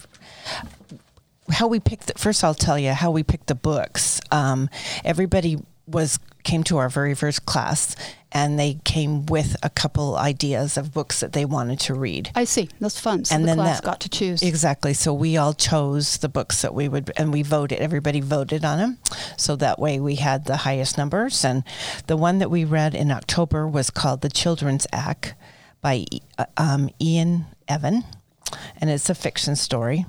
how 1.51 1.69
we 1.69 1.81
picked. 1.81 2.09
The, 2.09 2.15
first, 2.15 2.45
I'll 2.45 2.55
tell 2.55 2.79
you 2.79 2.93
how 2.93 3.11
we 3.11 3.23
picked 3.23 3.47
the 3.47 3.55
books. 3.55 4.21
Um, 4.31 4.69
everybody 5.05 5.59
was 5.87 6.19
came 6.45 6.63
to 6.65 6.79
our 6.79 6.89
very 6.89 7.15
first 7.15 7.47
class, 7.47 7.95
and 8.33 8.59
they 8.59 8.75
came 8.85 9.27
with 9.27 9.57
a 9.63 9.71
couple 9.71 10.17
ideas 10.17 10.77
of 10.77 10.93
books 10.93 11.21
that 11.21 11.33
they 11.33 11.45
wanted 11.45 11.81
to 11.81 11.95
read. 11.95 12.31
I 12.35 12.45
see. 12.45 12.69
That's 12.81 12.99
fun. 13.01 13.25
So 13.25 13.35
and 13.35 13.45
the 13.45 13.49
then 13.49 13.57
class 13.57 13.81
that 13.81 13.85
got 13.85 14.01
to 14.01 14.09
choose. 14.09 14.43
exactly. 14.43 14.95
So 14.95 15.13
we 15.13 15.37
all 15.37 15.53
chose 15.53 16.19
the 16.19 16.29
books 16.29 16.63
that 16.63 16.75
we 16.75 16.89
would, 16.89 17.11
and 17.17 17.33
we 17.33 17.43
voted. 17.43 17.79
Everybody 17.79 18.21
voted 18.21 18.65
on 18.65 18.79
them, 18.79 18.99
so 19.37 19.57
that 19.57 19.79
way 19.79 20.01
we 20.01 20.17
had 20.17 20.45
the 20.45 20.59
highest 20.59 20.97
numbers. 20.97 21.45
And 21.45 21.65
the 22.07 22.17
one 22.17 22.39
that 22.39 22.51
we 22.51 22.65
read 22.65 22.95
in 22.95 23.11
October 23.11 23.67
was 23.67 23.91
called 23.91 24.21
"The 24.21 24.29
Children's 24.31 24.87
Act" 24.93 25.35
by 25.81 26.05
uh, 26.39 26.47
um, 26.57 26.91
Ian 27.01 27.47
Evan, 27.69 28.05
and 28.81 28.91
it's 28.91 29.11
a 29.11 29.15
fiction 29.15 29.57
story. 29.57 30.07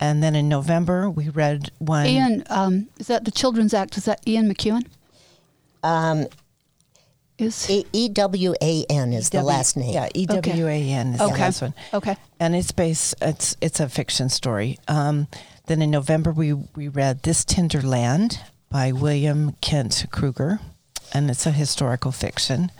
And 0.00 0.22
then 0.22 0.36
in 0.36 0.48
November 0.48 1.10
we 1.10 1.28
read 1.28 1.70
one. 1.78 2.06
Ian, 2.06 2.44
um, 2.50 2.88
is 2.98 3.08
that 3.08 3.24
the 3.24 3.30
Children's 3.30 3.74
Act? 3.74 3.96
Is 3.96 4.04
that 4.04 4.20
Ian 4.26 4.52
McEwan? 4.52 4.86
Um, 5.88 6.26
Is 7.38 7.70
E- 7.70 7.86
E-W-A-N 7.92 9.12
is 9.12 9.30
the 9.30 9.42
last 9.42 9.76
name. 9.76 9.94
Yeah, 9.94 10.08
E 10.12 10.26
W 10.26 10.66
A 10.66 10.90
N 10.90 11.12
is 11.14 11.18
the 11.18 11.24
Okay. 11.26 11.40
last 11.42 11.62
one. 11.62 11.74
Okay. 11.94 12.16
and 12.40 12.54
it's 12.56 12.72
based 12.72 13.14
it's 13.22 13.56
it's 13.60 13.80
a 13.80 13.88
fiction 13.88 14.28
story 14.28 14.78
um, 14.88 15.26
then 15.66 15.80
in 15.82 15.90
november 15.90 16.32
we 16.32 16.52
we 16.76 16.88
read 16.88 17.22
this 17.22 17.44
tender 17.44 17.80
land 17.82 18.40
by 18.70 18.92
William 18.92 19.52
Kent 19.60 20.06
Krueger 20.10 20.58
and 21.14 21.30
it's 21.30 21.46
a 21.46 21.50
historical 21.52 22.12
fiction 22.12 22.70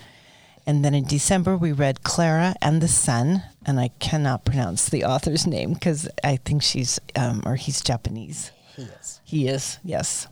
and 0.66 0.84
then 0.84 0.94
in 0.94 1.04
december 1.04 1.56
we 1.56 1.72
read 1.72 2.02
clara 2.02 2.54
and 2.60 2.80
the 2.82 2.88
sun 2.88 3.42
and 3.66 3.78
i 3.80 3.88
cannot 4.00 4.44
pronounce 4.44 4.88
the 4.90 5.04
author's 5.04 5.46
name 5.56 5.72
because 5.74 6.08
i 6.22 6.36
think 6.36 6.62
she's 6.62 7.00
um, 7.16 7.42
or 7.46 7.54
he's 7.56 7.80
japanese 7.80 8.50
He 8.76 8.82
is. 8.82 9.20
he 9.24 9.48
is 9.48 9.78
yes 9.84 10.26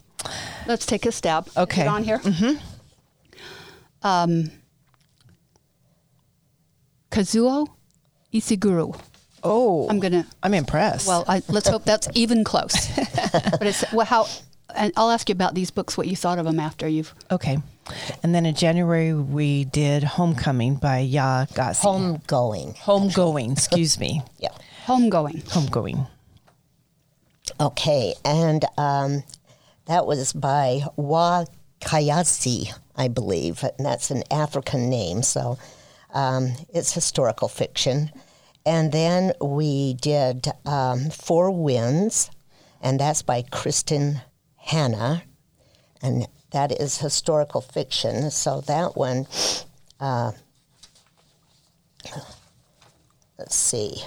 let's 0.66 0.86
take 0.86 1.06
a 1.06 1.12
stab. 1.12 1.48
Okay. 1.56 1.82
Get 1.82 1.88
on 1.88 2.04
here. 2.04 2.18
Mm-hmm. 2.18 2.56
Um, 4.06 4.50
Kazuo 7.10 7.66
Ishiguro. 8.32 8.98
oh 9.42 9.88
I'm 9.88 10.00
gonna. 10.00 10.26
i'm 10.42 10.54
impressed 10.54 11.06
Well, 11.08 11.24
I, 11.28 11.42
let's 11.48 11.68
hope 11.68 11.84
that's 11.84 12.08
even 12.14 12.44
close. 12.44 12.74
but 12.96 13.62
it's 13.66 13.84
well, 13.92 14.06
how. 14.06 14.26
And 14.74 14.92
I'll 14.96 15.10
ask 15.10 15.28
you 15.28 15.32
about 15.32 15.54
these 15.54 15.70
books. 15.70 15.96
What 15.96 16.06
you 16.08 16.16
thought 16.16 16.38
of 16.38 16.44
them 16.44 16.60
after 16.60 16.86
you've. 16.88 17.14
okay 17.30 17.58
and 18.24 18.34
then 18.34 18.44
in 18.44 18.52
january 18.56 19.14
we 19.14 19.64
did 19.64 20.02
homecoming 20.02 20.74
by 20.74 21.06
Yaa 21.06 21.48
Gyasi. 21.52 21.82
Homegoing. 21.84 22.76
homegoing 22.78 23.52
excuse 23.52 24.00
me 24.00 24.22
Yeah. 24.38 24.48
Homegoing. 24.86 25.44
homegoing 25.44 26.08
Okay, 27.60 28.12
and 28.24 28.64
um, 28.76 29.22
that 29.86 30.06
was 30.06 30.32
by 30.32 30.82
Wa 30.96 31.44
Kayasi, 31.80 32.72
I 32.96 33.08
believe, 33.08 33.62
and 33.62 33.86
that's 33.86 34.10
an 34.10 34.24
African 34.30 34.90
name, 34.90 35.22
so 35.22 35.58
um, 36.12 36.52
it's 36.68 36.92
historical 36.92 37.48
fiction. 37.48 38.10
And 38.64 38.90
then 38.90 39.32
we 39.40 39.94
did 39.94 40.48
um, 40.64 41.10
Four 41.10 41.50
Winds, 41.50 42.30
and 42.80 42.98
that's 42.98 43.22
by 43.22 43.42
Kristin 43.42 44.22
Hannah, 44.56 45.22
and 46.02 46.26
that 46.50 46.72
is 46.72 46.98
historical 46.98 47.60
fiction. 47.60 48.30
So 48.30 48.62
that 48.62 48.96
one, 48.96 49.26
uh, 50.00 50.32
let's 53.38 53.54
see. 53.54 54.02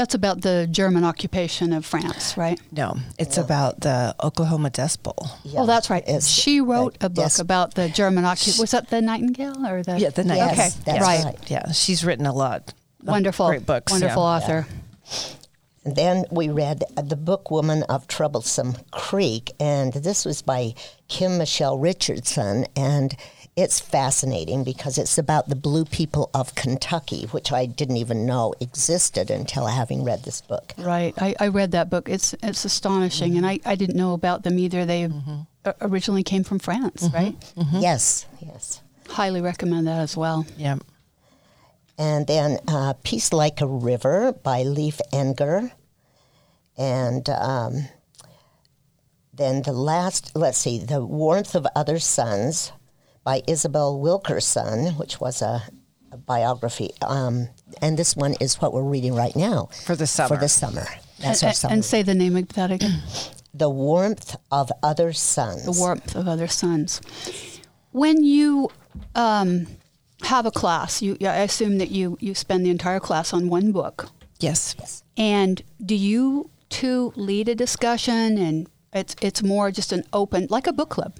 That's 0.00 0.14
about 0.14 0.40
the 0.40 0.66
German 0.66 1.04
occupation 1.04 1.74
of 1.74 1.84
France, 1.84 2.34
right? 2.38 2.58
No, 2.72 2.96
it's 3.18 3.36
about 3.36 3.82
the 3.82 4.14
Oklahoma 4.24 4.70
Dust 4.70 5.02
Bowl. 5.02 5.28
oh, 5.54 5.66
that's 5.66 5.90
right. 5.90 6.02
it's 6.06 6.26
She 6.26 6.62
wrote 6.62 6.96
a 7.02 7.10
book 7.10 7.32
Des- 7.32 7.42
about 7.42 7.74
the 7.74 7.90
German 7.90 8.24
occupation. 8.24 8.62
Was 8.62 8.70
that 8.70 8.88
the 8.88 9.02
Nightingale 9.02 9.66
or 9.66 9.82
the? 9.82 10.00
Yeah, 10.00 10.08
the 10.08 10.24
night. 10.24 10.36
Yes, 10.36 10.52
Okay, 10.52 10.84
that's 10.86 11.06
right. 11.06 11.24
right. 11.26 11.50
Yeah, 11.50 11.72
she's 11.72 12.02
written 12.02 12.24
a 12.24 12.32
lot. 12.32 12.72
Wonderful. 13.02 13.48
great 13.48 13.66
books. 13.66 13.92
Wonderful 13.92 14.22
yeah. 14.22 14.28
author. 14.28 14.66
And 15.84 15.96
then 15.96 16.24
we 16.30 16.48
read 16.48 16.82
The 16.96 17.16
Book 17.16 17.50
Woman 17.50 17.82
of 17.82 18.06
Troublesome 18.06 18.76
Creek, 18.92 19.52
and 19.60 19.92
this 19.92 20.24
was 20.24 20.40
by 20.40 20.72
Kim 21.08 21.36
Michele 21.36 21.76
Richardson, 21.76 22.64
and 22.74 23.14
it's 23.60 23.78
fascinating 23.78 24.64
because 24.64 24.96
it's 24.96 25.18
about 25.18 25.48
the 25.50 25.54
blue 25.54 25.84
people 25.84 26.30
of 26.32 26.54
Kentucky, 26.54 27.26
which 27.30 27.52
I 27.52 27.66
didn't 27.66 27.98
even 27.98 28.24
know 28.24 28.54
existed 28.58 29.30
until 29.30 29.66
having 29.66 30.02
read 30.02 30.24
this 30.24 30.40
book. 30.40 30.72
Right. 30.78 31.12
I, 31.18 31.34
I 31.38 31.48
read 31.48 31.72
that 31.72 31.90
book. 31.90 32.08
It's 32.08 32.34
it's 32.42 32.64
astonishing, 32.64 33.36
and 33.36 33.46
I, 33.46 33.60
I 33.66 33.74
didn't 33.74 33.96
know 33.96 34.14
about 34.14 34.44
them 34.44 34.58
either. 34.58 34.86
They 34.86 35.06
o- 35.06 35.74
originally 35.82 36.22
came 36.22 36.42
from 36.42 36.58
France, 36.58 37.08
right? 37.12 37.36
Yes, 37.74 38.26
yes. 38.40 38.80
Highly 39.08 39.42
recommend 39.42 39.86
that 39.86 40.00
as 40.00 40.16
well. 40.16 40.46
Yeah. 40.56 40.78
And 41.98 42.26
then 42.26 42.58
uh, 42.66 42.94
Peace 43.02 43.30
Like 43.30 43.60
a 43.60 43.66
River 43.66 44.32
by 44.32 44.62
Leif 44.62 45.00
Enger. 45.12 45.70
And 46.78 47.28
um, 47.28 47.88
then 49.34 49.60
the 49.62 49.72
last, 49.72 50.34
let's 50.34 50.56
see, 50.56 50.78
The 50.78 51.04
Warmth 51.04 51.54
of 51.54 51.66
Other 51.76 51.98
Suns 51.98 52.72
by 53.30 53.44
Isabel 53.46 54.00
Wilkerson, 54.00 54.96
which 54.96 55.20
was 55.20 55.40
a, 55.40 55.62
a 56.10 56.16
biography. 56.16 56.90
Um, 57.00 57.48
and 57.80 57.96
this 57.96 58.16
one 58.16 58.34
is 58.40 58.60
what 58.60 58.72
we're 58.72 58.82
reading 58.82 59.14
right 59.14 59.36
now. 59.36 59.68
For 59.86 59.94
the 59.94 60.08
summer. 60.08 60.34
For 60.34 60.40
the 60.40 60.48
summer. 60.48 60.84
That's 61.20 61.44
our 61.44 61.50
and, 61.50 61.56
summer. 61.56 61.74
and 61.74 61.84
say 61.84 62.02
the 62.02 62.16
name 62.16 62.34
of 62.34 62.48
that 62.54 62.72
again. 62.72 63.00
the 63.54 63.70
Warmth 63.70 64.34
of 64.50 64.72
Other 64.82 65.12
Suns. 65.12 65.64
the 65.64 65.80
warmth 65.80 66.16
of 66.16 66.26
other 66.26 66.48
suns. 66.48 67.00
When 67.92 68.24
you 68.24 68.70
um, 69.14 69.68
have 70.22 70.44
a 70.44 70.50
class, 70.50 71.00
you 71.00 71.16
I 71.20 71.36
assume 71.46 71.78
that 71.78 71.92
you 71.92 72.18
you 72.20 72.34
spend 72.34 72.66
the 72.66 72.70
entire 72.70 72.98
class 72.98 73.32
on 73.32 73.48
one 73.48 73.70
book. 73.70 74.08
Yes. 74.40 75.04
And 75.16 75.62
do 75.84 75.94
you 75.94 76.50
two 76.68 77.12
lead 77.14 77.48
a 77.48 77.54
discussion 77.54 78.38
and 78.38 78.68
it's 78.92 79.14
it's 79.22 79.40
more 79.40 79.70
just 79.70 79.92
an 79.92 80.02
open 80.12 80.48
like 80.50 80.66
a 80.66 80.72
book 80.72 80.90
club. 80.90 81.14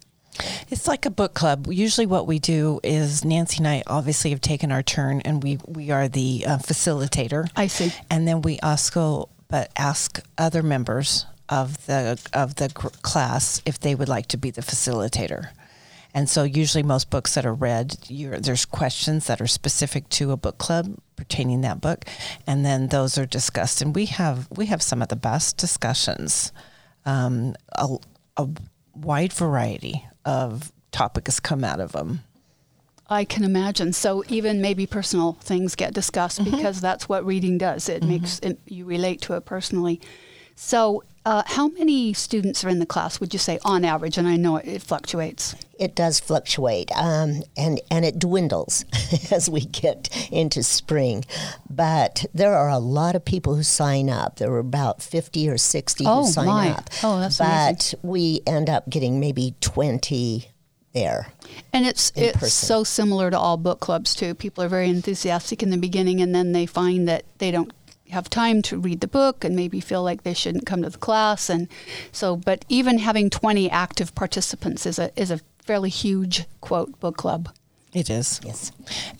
It's 0.69 0.87
like 0.87 1.07
a 1.07 1.11
book 1.11 1.35
club. 1.35 1.67
Usually, 1.69 2.07
what 2.07 2.27
we 2.27 2.39
do 2.39 2.81
is 2.83 3.25
Nancy 3.25 3.59
and 3.59 3.69
I 3.69 3.83
obviously 3.87 4.31
have 4.31 4.41
taken 4.41 4.71
our 4.73 4.83
turn, 4.83 5.21
and 5.23 5.43
we 5.43 5.59
we 5.67 5.91
are 5.91 6.09
the 6.09 6.45
uh, 6.47 6.59
facilitator. 6.59 7.51
I 7.57 7.67
see. 7.67 7.93
And 8.11 8.27
then 8.27 8.43
we 8.43 8.59
also 8.61 9.29
but 9.49 9.71
ask 9.77 10.21
other 10.39 10.63
members 10.63 11.27
of 11.49 11.87
the 11.87 12.19
of 12.33 12.55
the 12.55 12.69
gr- 12.69 12.89
class 13.03 13.61
if 13.67 13.81
they 13.81 13.95
would 13.95 14.09
like 14.09 14.27
to 14.29 14.37
be 14.37 14.51
the 14.51 14.63
facilitator. 14.63 15.49
And 16.13 16.29
so, 16.29 16.43
usually, 16.43 16.83
most 16.83 17.11
books 17.11 17.35
that 17.35 17.47
are 17.47 17.55
read, 17.55 17.97
you're, 18.09 18.39
there's 18.39 18.65
questions 18.65 19.27
that 19.27 19.41
are 19.41 19.47
specific 19.47 20.09
to 20.11 20.33
a 20.33 20.37
book 20.37 20.59
club 20.59 20.97
pertaining 21.15 21.61
that 21.61 21.81
book, 21.81 22.05
and 22.47 22.65
then 22.65 22.89
those 22.89 23.17
are 23.19 23.27
discussed. 23.27 23.83
And 23.83 23.95
we 23.95 24.07
have 24.07 24.49
we 24.51 24.67
have 24.67 24.83
some 24.83 25.03
of 25.03 25.09
the 25.09 25.17
best 25.17 25.57
discussions, 25.57 26.53
um, 27.05 27.55
a, 27.75 27.97
a 28.37 28.49
wide 28.95 29.33
variety 29.33 30.05
of 30.25 30.73
topics 30.93 31.41
come 31.41 31.65
out 31.65 31.81
of 31.81 31.93
them. 31.93 32.21
I 33.09 33.25
can 33.25 33.43
imagine. 33.43 33.93
So 33.93 34.23
even 34.29 34.63
maybe 34.63 34.87
personal 34.87 35.33
things 35.41 35.75
get 35.75 35.93
discussed 35.93 36.41
mm-hmm. 36.41 36.57
because 36.57 36.81
that's 36.81 37.09
what 37.09 37.27
reading 37.27 37.59
does. 37.59 37.89
It 37.89 38.03
mm-hmm. 38.03 38.11
makes 38.11 38.39
it, 38.39 38.61
you 38.67 38.85
relate 38.85 39.21
to 39.23 39.35
it 39.35 39.45
personally. 39.45 40.01
So 40.55 41.03
uh, 41.27 41.43
how 41.47 41.69
many 41.69 42.13
students 42.13 42.65
are 42.65 42.69
in 42.69 42.79
the 42.79 42.87
class? 42.87 43.21
Would 43.21 43.33
you 43.33 43.39
say 43.39 43.59
on 43.65 43.85
average? 43.85 44.17
And 44.19 44.27
I 44.27 44.37
know 44.37 44.57
it, 44.57 44.67
it 44.67 44.83
fluctuates. 44.83 45.55
It 45.79 45.95
does 45.95 46.21
fluctuate, 46.21 46.91
um, 46.97 47.43
and 47.57 47.81
and 47.91 48.05
it 48.05 48.19
dwindles 48.19 48.85
as 49.31 49.49
we 49.49 49.61
get 49.61 50.09
into 50.31 50.63
spring. 50.63 51.25
But 51.69 52.27
there 52.35 52.55
are 52.55 52.69
a 52.69 52.79
lot 52.79 53.15
of 53.15 53.25
people 53.25 53.55
who 53.55 53.63
sign 53.63 54.11
up. 54.11 54.37
There 54.37 54.51
were 54.51 54.59
about 54.59 55.03
fifty 55.03 55.49
or 55.49 55.57
sixty 55.59 56.05
Oh, 56.07 56.25
who 56.25 56.31
sign 56.33 56.47
my. 56.47 56.71
up. 56.73 56.91
Oh, 57.03 57.19
that's 57.21 57.39
But 57.39 57.95
we 58.03 58.41
end 58.47 58.69
up 58.69 58.89
getting 58.91 59.21
maybe 59.21 59.55
twenty 59.61 60.49
there. 60.93 61.29
And 61.73 61.87
it's 61.87 62.13
it's 62.17 62.33
person. 62.39 62.67
so 62.67 62.85
similar 62.85 63.31
to 63.31 63.39
all 63.39 63.57
book 63.57 63.81
clubs 63.81 64.15
too. 64.15 64.35
People 64.35 64.65
are 64.65 64.69
very 64.69 64.89
enthusiastic 64.91 65.63
in 65.63 65.71
the 65.71 65.79
beginning, 65.79 66.21
and 66.21 66.35
then 66.35 66.53
they 66.53 66.67
find 66.67 67.09
that 67.09 67.25
they 67.39 67.51
don't 67.51 67.73
have 68.11 68.29
time 68.31 68.63
to 68.63 68.79
read 68.79 69.01
the 69.01 69.09
book 69.09 69.45
and 69.45 69.57
maybe 69.57 69.81
feel 69.81 70.03
like 70.03 70.23
they 70.23 70.35
shouldn't 70.35 70.67
come 70.67 70.83
to 70.83 70.91
the 70.91 70.99
class 70.99 71.49
and 71.51 71.69
so 72.13 72.37
but 72.37 72.65
even 72.69 72.99
having 72.99 73.31
20 73.31 73.71
active 73.71 74.15
participants 74.15 74.87
is 74.87 74.99
a 74.99 75.11
is 75.21 75.31
a 75.31 75.41
fairly 75.63 75.91
huge 75.91 76.45
quote 76.61 76.99
book 77.01 77.17
club 77.17 77.49
It 77.93 78.09
is. 78.09 78.41
Yes. 78.45 78.71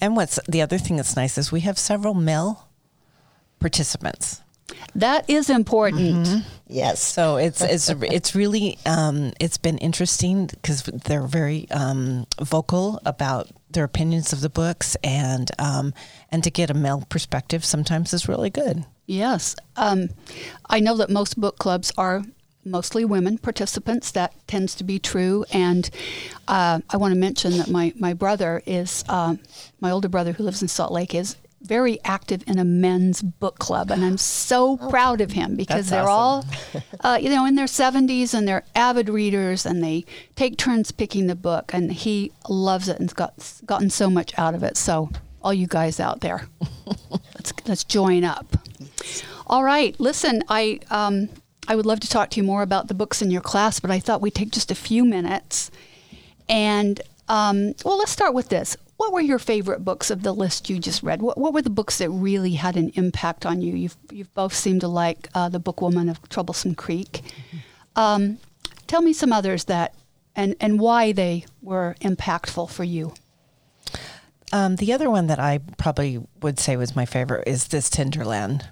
And 0.01 0.15
what's 0.17 0.39
the 0.49 0.63
other 0.63 0.79
thing 0.79 0.97
that's 0.97 1.17
nice 1.17 1.37
is 1.39 1.51
we 1.51 1.61
have 1.63 1.77
several 1.79 2.15
male 2.15 2.69
participants. 3.59 4.43
That 4.95 5.29
is 5.29 5.51
important 5.51 6.45
Yes. 6.71 7.03
So 7.03 7.37
it's 7.37 7.61
it's 7.61 7.89
it's 7.89 8.35
really 8.37 8.79
um, 8.87 9.33
it's 9.41 9.59
been 9.59 9.77
interesting 9.79 10.47
because 10.47 10.83
they're 10.85 11.27
very 11.27 11.69
um, 11.73 12.27
vocal 12.41 13.01
about 13.05 13.49
their 13.71 13.83
opinions 13.83 14.33
of 14.33 14.41
the 14.41 14.49
books 14.49 14.97
and 15.03 15.51
um, 15.59 15.93
and 16.31 16.45
to 16.45 16.51
get 16.51 16.71
a 16.71 16.75
male 16.75 17.05
perspective 17.09 17.65
sometimes 17.65 18.15
is 18.15 18.29
really 18.29 18.51
good. 18.51 18.85
Yes. 19.07 19.57
Um, 19.77 20.11
I 20.67 20.79
know 20.79 20.97
that 20.99 21.11
most 21.11 21.41
book 21.41 21.59
clubs 21.59 21.91
are 21.99 22.23
mostly 22.65 23.05
women 23.05 23.39
participants. 23.39 24.13
That 24.13 24.33
tends 24.47 24.77
to 24.77 24.85
be 24.85 25.01
true. 25.01 25.45
And 25.51 25.91
uh, 26.47 26.81
I 26.89 26.97
want 26.99 27.13
to 27.15 27.19
mention 27.19 27.59
that 27.59 27.69
my, 27.69 27.93
my 27.97 28.13
brother 28.13 28.63
is, 28.67 29.03
uh, 29.09 29.35
my 29.81 29.91
older 29.91 30.09
brother 30.09 30.31
who 30.31 30.45
lives 30.45 30.63
in 30.63 30.69
Salt 30.69 30.93
Lake, 30.93 31.15
is 31.15 31.37
very 31.63 31.99
active 32.05 32.43
in 32.47 32.59
a 32.59 32.65
men's 32.65 33.23
book 33.23 33.59
club. 33.59 33.91
And 33.91 34.05
I'm 34.05 34.19
so 34.19 34.77
proud 34.77 35.21
of 35.21 35.33
him 35.33 35.57
because 35.57 35.89
That's 35.89 35.91
they're 35.91 36.09
all, 36.09 36.45
uh, 37.01 37.19
you 37.21 37.31
know, 37.31 37.45
in 37.47 37.55
their 37.55 37.67
70s 37.67 38.35
and 38.35 38.49
they're 38.49 38.65
avid 38.75 39.09
readers 39.09 39.67
and 39.67 39.83
they 39.83 40.05
take 40.37 40.57
turns 40.57 40.91
picking 40.91 41.27
the 41.27 41.37
book. 41.37 41.73
And 41.75 41.93
he 41.93 42.33
loves 42.49 42.89
it 42.89 42.99
and's 42.99 43.13
got, 43.13 43.61
gotten 43.67 43.91
so 43.91 44.11
much 44.11 44.37
out 44.39 44.55
of 44.55 44.63
it. 44.63 44.77
So, 44.77 45.11
all 45.43 45.55
you 45.55 45.67
guys 45.67 45.99
out 46.01 46.21
there, 46.21 46.47
let's, 47.35 47.53
let's 47.67 47.85
join 47.85 48.25
up. 48.25 48.47
All 49.47 49.65
right. 49.65 49.99
Listen, 49.99 50.43
I 50.49 50.81
um, 50.91 51.29
I 51.67 51.77
would 51.77 51.87
love 51.87 52.01
to 52.01 52.09
talk 52.09 52.31
to 52.31 52.41
you 52.41 52.45
more 52.45 52.63
about 52.63 52.89
the 52.89 52.95
books 52.95 53.23
in 53.23 53.31
your 53.31 53.41
class, 53.41 53.81
but 53.81 53.91
I 53.91 54.01
thought 54.01 54.21
we'd 54.21 54.35
take 54.35 54.51
just 54.51 54.71
a 54.71 54.75
few 54.75 55.05
minutes. 55.05 55.71
And 56.49 57.01
um, 57.29 57.75
well, 57.85 57.97
let's 57.99 58.11
start 58.11 58.35
with 58.35 58.49
this. 58.49 58.77
What 59.01 59.15
were 59.15 59.23
your 59.23 59.39
favorite 59.39 59.83
books 59.83 60.11
of 60.11 60.25
the 60.25 60.35
list 60.35 60.69
you 60.69 60.79
just 60.79 61.03
read? 61.03 61.23
What, 61.23 61.39
what 61.39 61.55
were 61.55 61.63
the 61.63 61.71
books 61.71 61.97
that 61.97 62.11
really 62.11 62.53
had 62.53 62.77
an 62.77 62.91
impact 62.97 63.47
on 63.47 63.63
you? 63.63 63.75
You've, 63.75 63.97
you've 64.11 64.35
both 64.35 64.53
seemed 64.53 64.83
to 64.83 64.89
like 64.89 65.27
uh, 65.35 65.49
the 65.49 65.59
book 65.59 65.81
Woman 65.81 66.11
of 66.11 66.29
Troublesome 66.29 66.75
Creek. 66.75 67.23
Um, 67.97 68.37
tell 68.89 69.01
me 69.01 69.15
some 69.15 69.33
others 69.33 69.65
that 69.65 69.95
and, 70.37 70.55
and 70.61 70.79
why 70.79 71.13
they 71.13 71.47
were 71.63 71.97
impactful 72.03 72.69
for 72.69 72.85
you. 72.85 73.15
Um, 74.53 74.77
the 74.77 74.93
other 74.93 75.09
one 75.09 75.29
that 75.29 75.39
I 75.39 75.61
probably 75.79 76.21
would 76.43 76.59
say 76.59 76.77
was 76.77 76.95
my 76.95 77.07
favorite 77.07 77.49
is 77.49 77.69
this 77.69 77.89
Tender 77.89 78.27
Land. 78.27 78.69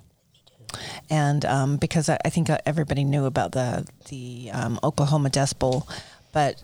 And 1.08 1.42
um, 1.46 1.78
because 1.78 2.10
I, 2.10 2.18
I 2.22 2.28
think 2.28 2.50
uh, 2.50 2.58
everybody 2.66 3.02
knew 3.02 3.24
about 3.24 3.52
the 3.52 3.86
the 4.10 4.50
um, 4.52 4.78
Oklahoma 4.84 5.30
Dust 5.30 5.58
Bowl, 5.58 5.88
but 6.34 6.62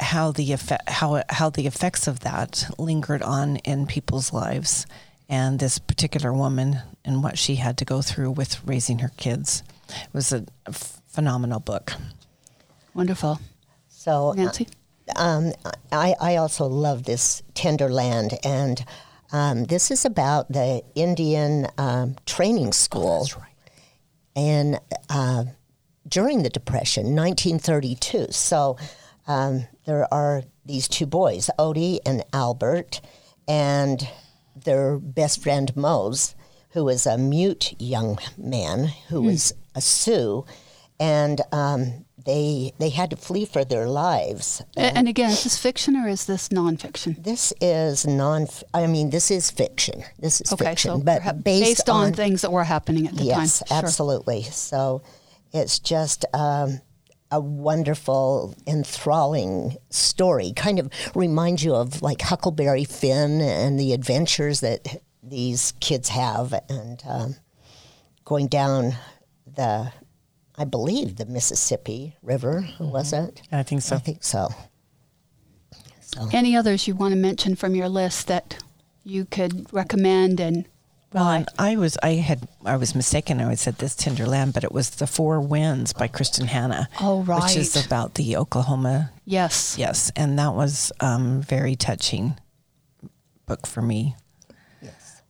how 0.00 0.32
the 0.32 0.52
effect, 0.52 0.88
how 0.88 1.22
how 1.28 1.50
the 1.50 1.66
effects 1.66 2.06
of 2.06 2.20
that 2.20 2.70
lingered 2.78 3.22
on 3.22 3.56
in 3.56 3.86
people's 3.86 4.32
lives, 4.32 4.86
and 5.28 5.58
this 5.58 5.78
particular 5.78 6.32
woman 6.32 6.78
and 7.04 7.22
what 7.22 7.38
she 7.38 7.56
had 7.56 7.78
to 7.78 7.84
go 7.84 8.02
through 8.02 8.30
with 8.30 8.64
raising 8.66 9.00
her 9.00 9.10
kids, 9.16 9.62
it 9.88 10.12
was 10.12 10.32
a, 10.32 10.44
a 10.66 10.72
phenomenal 10.72 11.60
book. 11.60 11.92
Wonderful. 12.94 13.40
So 13.88 14.30
uh, 14.30 14.34
Nancy? 14.34 14.68
um, 15.16 15.52
I, 15.90 16.14
I 16.20 16.36
also 16.36 16.66
love 16.66 17.04
this 17.04 17.42
tender 17.54 17.88
land, 17.88 18.38
and 18.44 18.84
um, 19.32 19.64
this 19.64 19.90
is 19.90 20.04
about 20.04 20.52
the 20.52 20.82
Indian 20.94 21.66
um, 21.78 22.16
training 22.26 22.72
school. 22.72 23.26
And 24.34 24.78
uh, 25.08 25.44
during 26.08 26.42
the 26.42 26.50
Depression, 26.50 27.14
1932. 27.16 28.28
So 28.30 28.76
um, 29.26 29.66
there 29.86 30.12
are 30.12 30.42
these 30.64 30.88
two 30.88 31.06
boys, 31.06 31.50
Odie 31.58 31.98
and 32.06 32.24
Albert, 32.32 33.00
and 33.48 34.06
their 34.64 34.98
best 34.98 35.42
friend 35.42 35.74
Mose, 35.76 36.34
who 36.70 36.88
is 36.88 37.06
a 37.06 37.18
mute 37.18 37.74
young 37.78 38.18
man 38.38 38.86
who 39.08 39.22
was 39.22 39.52
a 39.74 39.80
Sioux, 39.80 40.44
and 41.00 41.40
um, 41.50 42.04
they 42.24 42.72
they 42.78 42.90
had 42.90 43.10
to 43.10 43.16
flee 43.16 43.44
for 43.44 43.64
their 43.64 43.88
lives. 43.88 44.62
A- 44.76 44.96
And 44.96 45.08
again, 45.08 45.30
is 45.30 45.42
this 45.42 45.58
fiction 45.58 45.96
or 45.96 46.08
is 46.08 46.26
this 46.26 46.48
nonfiction? 46.50 47.22
This 47.24 47.52
is 47.60 48.06
non. 48.06 48.46
I 48.72 48.86
mean, 48.86 49.10
this 49.10 49.30
is 49.30 49.50
fiction. 49.50 50.04
This 50.20 50.40
is 50.40 50.52
Okay, 50.52 50.64
fiction, 50.66 50.90
so 50.92 50.98
but 51.04 51.18
perhaps 51.18 51.42
based, 51.42 51.88
on, 51.90 52.12
things 52.12 52.42
that 52.42 52.52
were 52.52 52.64
happening 52.64 53.08
at 53.08 53.16
the 53.16 53.24
yes, 53.24 53.58
time. 53.58 53.66
Sure. 53.68 53.76
absolutely. 53.78 54.42
So 54.44 55.02
it's 55.52 55.78
just 55.80 56.24
um, 56.32 56.80
a 57.32 57.40
wonderful, 57.40 58.54
enthralling 58.66 59.76
story. 59.90 60.52
Kind 60.54 60.78
of 60.78 60.90
reminds 61.14 61.64
you 61.64 61.74
of 61.74 62.02
like 62.02 62.20
Huckleberry 62.20 62.84
Finn 62.84 63.40
and 63.40 63.80
the 63.80 63.92
adventures 63.92 64.60
that 64.60 65.02
these 65.22 65.72
kids 65.80 66.10
have, 66.10 66.54
and 66.68 67.02
um, 67.08 67.36
going 68.24 68.48
down 68.48 68.94
the, 69.46 69.90
I 70.56 70.64
believe 70.64 71.16
the 71.16 71.26
Mississippi 71.26 72.16
River 72.22 72.68
was 72.78 73.12
it? 73.12 73.42
I 73.50 73.62
think 73.62 73.82
so. 73.82 73.96
I 73.96 73.98
think 73.98 74.22
so. 74.22 74.48
So 76.00 76.28
Any 76.32 76.54
others 76.54 76.86
you 76.86 76.94
want 76.94 77.12
to 77.12 77.18
mention 77.18 77.56
from 77.56 77.74
your 77.74 77.88
list 77.88 78.26
that 78.26 78.62
you 79.04 79.24
could 79.24 79.72
recommend 79.72 80.38
and 80.38 80.66
Well, 81.12 81.24
why? 81.24 81.36
and 81.36 81.48
I 81.58 81.76
was 81.76 81.98
I 82.02 82.14
had 82.14 82.48
I 82.64 82.76
was 82.76 82.94
mistaken. 82.94 83.40
I 83.40 83.54
said 83.54 83.76
this 83.76 83.94
Tender 83.94 84.26
Land, 84.26 84.54
but 84.54 84.64
it 84.64 84.72
was 84.72 84.90
The 84.90 85.06
Four 85.06 85.40
Winds 85.40 85.92
by 85.92 86.08
Kristin 86.08 86.46
Hannah. 86.46 86.88
Oh, 87.00 87.22
Which 87.22 87.56
is 87.56 87.84
about 87.86 88.14
the 88.14 88.36
Oklahoma. 88.36 89.12
Yes. 89.24 89.76
Yes, 89.78 90.10
and 90.16 90.38
that 90.38 90.54
was 90.54 90.92
um, 91.00 91.42
very 91.42 91.76
touching 91.76 92.38
book 93.46 93.66
for 93.66 93.82
me. 93.82 94.16
Yes, 94.80 95.22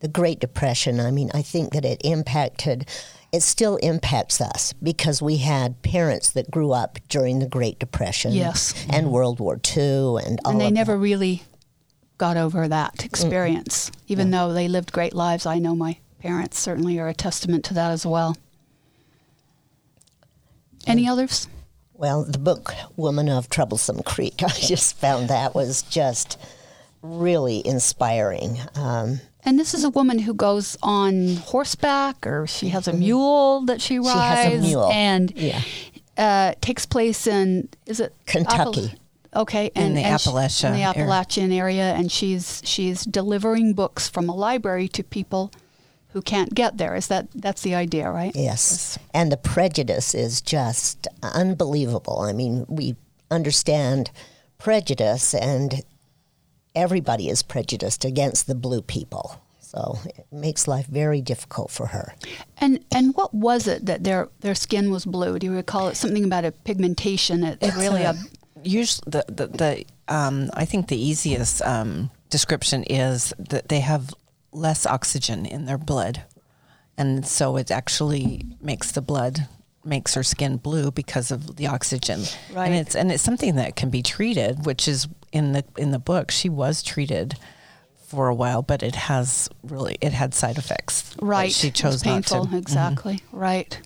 the 0.00 0.08
Great 0.08 0.40
Depression, 0.40 1.00
I 1.00 1.10
mean, 1.10 1.30
I 1.32 1.42
think 1.42 1.72
that 1.72 1.84
it 1.84 2.00
impacted, 2.04 2.88
it 3.32 3.42
still 3.42 3.76
impacts 3.76 4.40
us 4.40 4.72
because 4.74 5.22
we 5.22 5.38
had 5.38 5.82
parents 5.82 6.30
that 6.32 6.50
grew 6.50 6.72
up 6.72 6.98
during 7.08 7.38
the 7.38 7.48
Great 7.48 7.78
Depression. 7.78 8.32
Yes. 8.32 8.74
And 8.90 9.10
World 9.10 9.40
War 9.40 9.60
II 9.76 10.16
and 10.24 10.40
all 10.44 10.52
And 10.52 10.60
they 10.60 10.66
of 10.66 10.72
never 10.72 10.96
really 10.96 11.42
got 12.20 12.36
over 12.36 12.68
that 12.68 13.02
experience, 13.04 13.90
even 14.06 14.30
though 14.30 14.52
they 14.52 14.68
lived 14.68 14.92
great 14.92 15.14
lives. 15.14 15.46
I 15.46 15.58
know 15.58 15.74
my 15.74 15.96
parents 16.18 16.58
certainly 16.58 16.98
are 16.98 17.08
a 17.08 17.14
testament 17.14 17.64
to 17.64 17.74
that 17.74 17.90
as 17.90 18.04
well. 18.04 18.36
Any 20.86 21.08
others? 21.08 21.48
Well, 21.94 22.24
the 22.24 22.38
book 22.38 22.74
Woman 22.96 23.28
of 23.30 23.48
Troublesome 23.48 24.02
Creek, 24.02 24.42
I 24.42 24.48
just 24.48 24.96
found 24.98 25.28
that 25.28 25.54
was 25.54 25.80
just 25.82 26.38
really 27.02 27.66
inspiring. 27.66 28.58
Um, 28.74 29.20
And 29.44 29.58
this 29.58 29.72
is 29.72 29.82
a 29.84 29.90
woman 29.90 30.18
who 30.18 30.34
goes 30.34 30.76
on 30.82 31.36
horseback, 31.36 32.26
or 32.26 32.46
she 32.46 32.68
has 32.68 32.86
a 32.86 32.92
mule 32.92 33.62
that 33.62 33.80
she 33.80 33.98
rides. 33.98 34.10
Mm-hmm. 34.10 34.50
has 34.52 34.64
a 34.64 34.66
mule. 34.68 34.90
and 34.92 35.32
Yeah. 35.34 35.62
uh, 36.18 36.52
takes 36.60 36.84
place 36.84 37.26
in 37.26 37.68
is 37.86 37.98
it 38.00 38.12
Kentucky. 38.26 38.92
Okay, 39.34 39.70
In 39.74 39.82
and 39.82 39.96
the 39.96 40.02
and 40.02 40.20
she- 40.20 40.66
in 40.66 40.72
the. 40.74 40.82
Appalachian 40.82 41.52
area, 41.52 41.92
and 41.94 42.10
she's 42.10 42.62
she's 42.64 43.04
delivering 43.04 43.74
books 43.74 44.08
from 44.08 44.28
a 44.28 44.34
library 44.34 44.88
to 44.88 45.02
people 45.02 45.50
who 46.12 46.20
can't 46.22 46.54
get 46.54 46.76
there. 46.78 46.96
Is 46.96 47.06
that 47.08 47.28
that's 47.34 47.62
the 47.62 47.74
idea, 47.74 48.10
right? 48.10 48.32
Yes. 48.34 48.98
And 49.14 49.30
the 49.30 49.36
prejudice 49.36 50.14
is 50.14 50.40
just 50.40 51.06
unbelievable. 51.22 52.20
I 52.20 52.32
mean, 52.32 52.66
we 52.68 52.96
understand 53.30 54.10
prejudice, 54.58 55.34
and 55.34 55.82
everybody 56.74 57.28
is 57.28 57.42
prejudiced 57.42 58.04
against 58.04 58.46
the 58.46 58.54
blue 58.54 58.82
people. 58.82 59.40
So 59.60 59.98
it 60.04 60.26
makes 60.32 60.66
life 60.66 60.86
very 60.86 61.20
difficult 61.20 61.70
for 61.70 61.86
her. 61.86 62.14
And 62.58 62.84
and 62.90 63.14
what 63.14 63.32
was 63.32 63.68
it 63.68 63.86
that 63.86 64.02
their 64.02 64.28
their 64.40 64.56
skin 64.56 64.90
was 64.90 65.04
blue? 65.04 65.38
Do 65.38 65.46
you 65.46 65.54
recall 65.54 65.88
it? 65.88 65.96
Something 65.96 66.24
about 66.24 66.44
a 66.44 66.50
pigmentation. 66.50 67.44
It, 67.44 67.58
it 67.60 67.76
really 67.76 68.04
uh, 68.04 68.14
a 68.14 68.16
Usually, 68.62 69.04
the 69.10 69.24
the, 69.28 69.46
the 69.46 69.84
um, 70.08 70.50
I 70.54 70.64
think 70.64 70.88
the 70.88 71.00
easiest 71.00 71.62
um, 71.62 72.10
description 72.28 72.84
is 72.84 73.32
that 73.38 73.68
they 73.68 73.80
have 73.80 74.14
less 74.52 74.86
oxygen 74.86 75.46
in 75.46 75.66
their 75.66 75.78
blood, 75.78 76.22
and 76.96 77.26
so 77.26 77.56
it 77.56 77.70
actually 77.70 78.44
makes 78.60 78.92
the 78.92 79.02
blood 79.02 79.46
makes 79.84 80.14
her 80.14 80.22
skin 80.22 80.56
blue 80.58 80.90
because 80.90 81.30
of 81.30 81.56
the 81.56 81.66
oxygen. 81.66 82.20
Right. 82.52 82.66
And 82.66 82.74
it's 82.74 82.94
and 82.94 83.10
it's 83.10 83.22
something 83.22 83.56
that 83.56 83.76
can 83.76 83.90
be 83.90 84.02
treated, 84.02 84.66
which 84.66 84.86
is 84.86 85.08
in 85.32 85.52
the 85.52 85.64
in 85.76 85.90
the 85.90 85.98
book. 85.98 86.30
She 86.30 86.48
was 86.48 86.82
treated 86.82 87.36
for 88.06 88.28
a 88.28 88.34
while, 88.34 88.62
but 88.62 88.82
it 88.82 88.94
has 88.94 89.48
really 89.62 89.96
it 90.00 90.12
had 90.12 90.34
side 90.34 90.58
effects. 90.58 91.14
right. 91.20 91.52
She 91.52 91.70
chose 91.70 92.04
not 92.04 92.12
painful. 92.12 92.42
to. 92.42 92.46
Mm-hmm. 92.48 92.56
Exactly. 92.56 93.22
Right. 93.32 93.78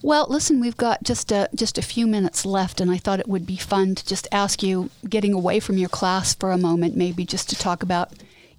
Well, 0.00 0.26
listen, 0.30 0.60
we've 0.60 0.76
got 0.76 1.02
just 1.02 1.32
a 1.32 1.48
just 1.54 1.76
a 1.76 1.82
few 1.82 2.06
minutes 2.06 2.46
left, 2.46 2.80
and 2.80 2.90
I 2.90 2.98
thought 2.98 3.18
it 3.20 3.28
would 3.28 3.46
be 3.46 3.56
fun 3.56 3.94
to 3.96 4.06
just 4.06 4.28
ask 4.30 4.62
you, 4.62 4.90
getting 5.08 5.32
away 5.32 5.58
from 5.60 5.76
your 5.76 5.88
class 5.88 6.34
for 6.34 6.52
a 6.52 6.58
moment, 6.58 6.96
maybe 6.96 7.24
just 7.24 7.48
to 7.50 7.56
talk 7.56 7.82
about. 7.82 8.12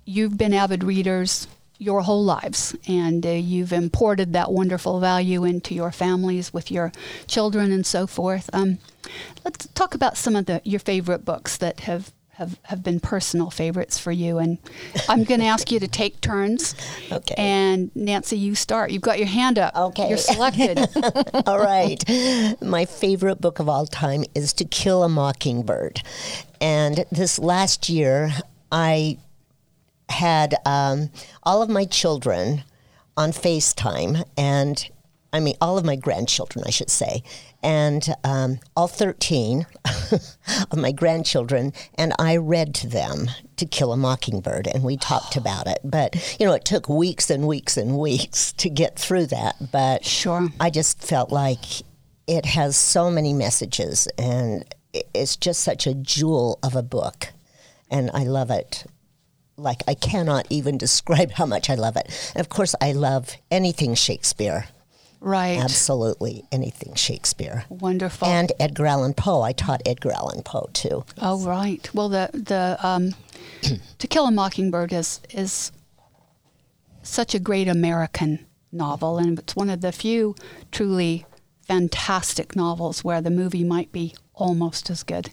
You've 0.05 0.37
been 0.37 0.53
avid 0.53 0.83
readers. 0.83 1.47
your 1.81 2.01
whole 2.01 2.23
lives, 2.23 2.75
and 2.87 3.25
uh, 3.25 3.29
you've 3.29 3.71
imported 3.71 4.33
that 4.33 4.51
wonderful 4.51 4.99
value 4.99 5.45
into 5.45 5.73
your 5.73 5.91
families 5.91 6.53
with 6.53 6.69
your 6.69 6.91
children 7.25 7.71
and 7.71 7.85
so 7.85 8.05
forth. 8.05 8.49
Um, 8.51 8.79
let's 9.45 9.65
talk 9.67 9.95
about 9.95 10.17
some 10.17 10.35
of 10.35 10.45
the 10.45 10.61
your 10.65 10.81
favorite 10.81 11.23
books 11.23 11.55
that 11.57 11.79
have 11.81 12.11
have, 12.39 12.57
have 12.63 12.81
been 12.81 13.01
personal 13.01 13.51
favorites 13.51 13.99
for 13.99 14.13
you. 14.13 14.37
And 14.37 14.57
I'm 15.09 15.25
going 15.25 15.41
to 15.41 15.45
ask 15.45 15.71
you 15.71 15.79
to 15.79 15.87
take 15.87 16.21
turns. 16.21 16.75
Okay. 17.11 17.33
And 17.37 17.89
Nancy, 17.95 18.37
you 18.37 18.53
start. 18.53 18.91
You've 18.91 19.01
got 19.01 19.17
your 19.17 19.27
hand 19.27 19.57
up. 19.57 19.75
Okay. 19.75 20.09
You're 20.09 20.17
selected. 20.17 20.77
all 21.47 21.57
right. 21.57 22.03
My 22.61 22.85
favorite 22.85 23.41
book 23.41 23.57
of 23.59 23.67
all 23.67 23.87
time 23.87 24.25
is 24.35 24.53
To 24.53 24.65
Kill 24.65 25.03
a 25.03 25.09
Mockingbird. 25.09 26.01
And 26.61 27.03
this 27.11 27.39
last 27.39 27.89
year, 27.89 28.31
I 28.71 29.17
had 30.09 30.55
um, 30.65 31.09
all 31.43 31.61
of 31.63 31.69
my 31.69 31.85
children 31.85 32.63
on 33.17 33.31
FaceTime, 33.31 34.23
and 34.37 34.89
I 35.33 35.39
mean, 35.39 35.55
all 35.59 35.77
of 35.77 35.85
my 35.85 35.95
grandchildren, 35.95 36.63
I 36.67 36.71
should 36.71 36.91
say, 36.91 37.23
and 37.61 38.07
um, 38.23 38.59
all 38.75 38.87
13 38.87 39.65
of 40.71 40.77
my 40.77 40.91
grandchildren, 40.91 41.73
and 41.95 42.13
I 42.17 42.37
read 42.37 42.73
to 42.75 42.87
them 42.87 43.29
To 43.57 43.65
Kill 43.65 43.91
a 43.91 43.97
Mockingbird, 43.97 44.67
and 44.67 44.83
we 44.83 44.97
talked 44.97 45.35
about 45.35 45.67
it. 45.67 45.79
But, 45.83 46.37
you 46.39 46.45
know, 46.45 46.53
it 46.53 46.65
took 46.65 46.87
weeks 46.87 47.29
and 47.29 47.47
weeks 47.47 47.77
and 47.77 47.97
weeks 47.97 48.53
to 48.53 48.69
get 48.69 48.97
through 48.97 49.27
that. 49.27 49.71
But 49.71 50.05
Sure. 50.05 50.49
I 50.59 50.69
just 50.69 51.01
felt 51.01 51.31
like 51.31 51.63
it 52.27 52.45
has 52.45 52.77
so 52.77 53.09
many 53.09 53.33
messages, 53.33 54.07
and 54.17 54.63
it's 55.13 55.35
just 55.35 55.61
such 55.61 55.87
a 55.87 55.93
jewel 55.93 56.59
of 56.63 56.75
a 56.75 56.83
book, 56.83 57.29
and 57.89 58.09
I 58.13 58.23
love 58.23 58.51
it. 58.51 58.85
Like, 59.57 59.83
I 59.87 59.93
cannot 59.93 60.47
even 60.49 60.77
describe 60.85 61.31
how 61.31 61.45
much 61.45 61.69
I 61.69 61.75
love 61.75 61.97
it. 61.97 62.31
And 62.33 62.39
of 62.39 62.49
course, 62.49 62.75
I 62.79 62.93
love 62.93 63.35
anything 63.51 63.95
Shakespeare. 63.95 64.67
Right. 65.19 65.57
Absolutely 65.57 66.43
anything 66.51 66.93
Shakespeare. 66.95 67.65
Wonderful. 67.69 68.27
And 68.27 68.51
Edgar 68.59 68.85
Allan 68.85 69.13
Poe. 69.13 69.41
I 69.41 69.51
taught 69.53 69.81
Edgar 69.85 70.11
Allan 70.11 70.43
Poe 70.43 70.69
too. 70.73 71.05
Oh 71.21 71.43
right. 71.45 71.89
Well, 71.93 72.09
the 72.09 72.29
the 72.33 72.77
um, 72.81 73.15
To 73.99 74.07
Kill 74.07 74.27
a 74.27 74.31
Mockingbird 74.31 74.93
is 74.93 75.21
is 75.31 75.71
such 77.03 77.33
a 77.33 77.39
great 77.39 77.67
American 77.67 78.45
novel, 78.71 79.17
and 79.17 79.39
it's 79.39 79.55
one 79.55 79.69
of 79.69 79.81
the 79.81 79.91
few 79.91 80.35
truly 80.71 81.25
fantastic 81.61 82.55
novels 82.55 83.03
where 83.03 83.21
the 83.21 83.29
movie 83.29 83.63
might 83.63 83.91
be 83.91 84.15
almost 84.33 84.89
as 84.89 85.03
good. 85.03 85.29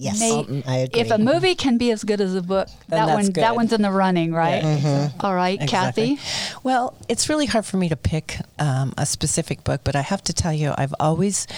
Yes, 0.00 0.20
May- 0.20 0.30
um, 0.30 0.62
I 0.66 0.76
agree. 0.78 1.00
If 1.00 1.10
a 1.10 1.18
movie 1.18 1.56
can 1.56 1.76
be 1.76 1.90
as 1.90 2.04
good 2.04 2.20
as 2.20 2.32
a 2.36 2.40
book, 2.40 2.68
Then 2.88 3.00
that 3.00 3.06
that's 3.06 3.26
one 3.26 3.32
that 3.32 3.56
one's 3.56 3.72
in 3.72 3.82
the 3.82 3.90
running, 3.90 4.32
right? 4.32 5.10
All 5.20 5.34
right, 5.34 5.60
Exactly. 5.60 6.16
Kathy. 6.16 6.56
Well, 6.62 6.96
it's 7.08 7.28
really 7.28 7.46
hard 7.46 7.66
for 7.66 7.78
me 7.78 7.88
to 7.88 7.96
pick 7.96 8.38
um, 8.60 8.94
a 8.96 9.04
specific 9.04 9.64
book, 9.64 9.80
but 9.82 9.96
I 9.96 10.02
have 10.02 10.22
to 10.24 10.32
tell 10.32 10.52
you, 10.52 10.72
I've 10.78 10.94
always, 11.00 11.48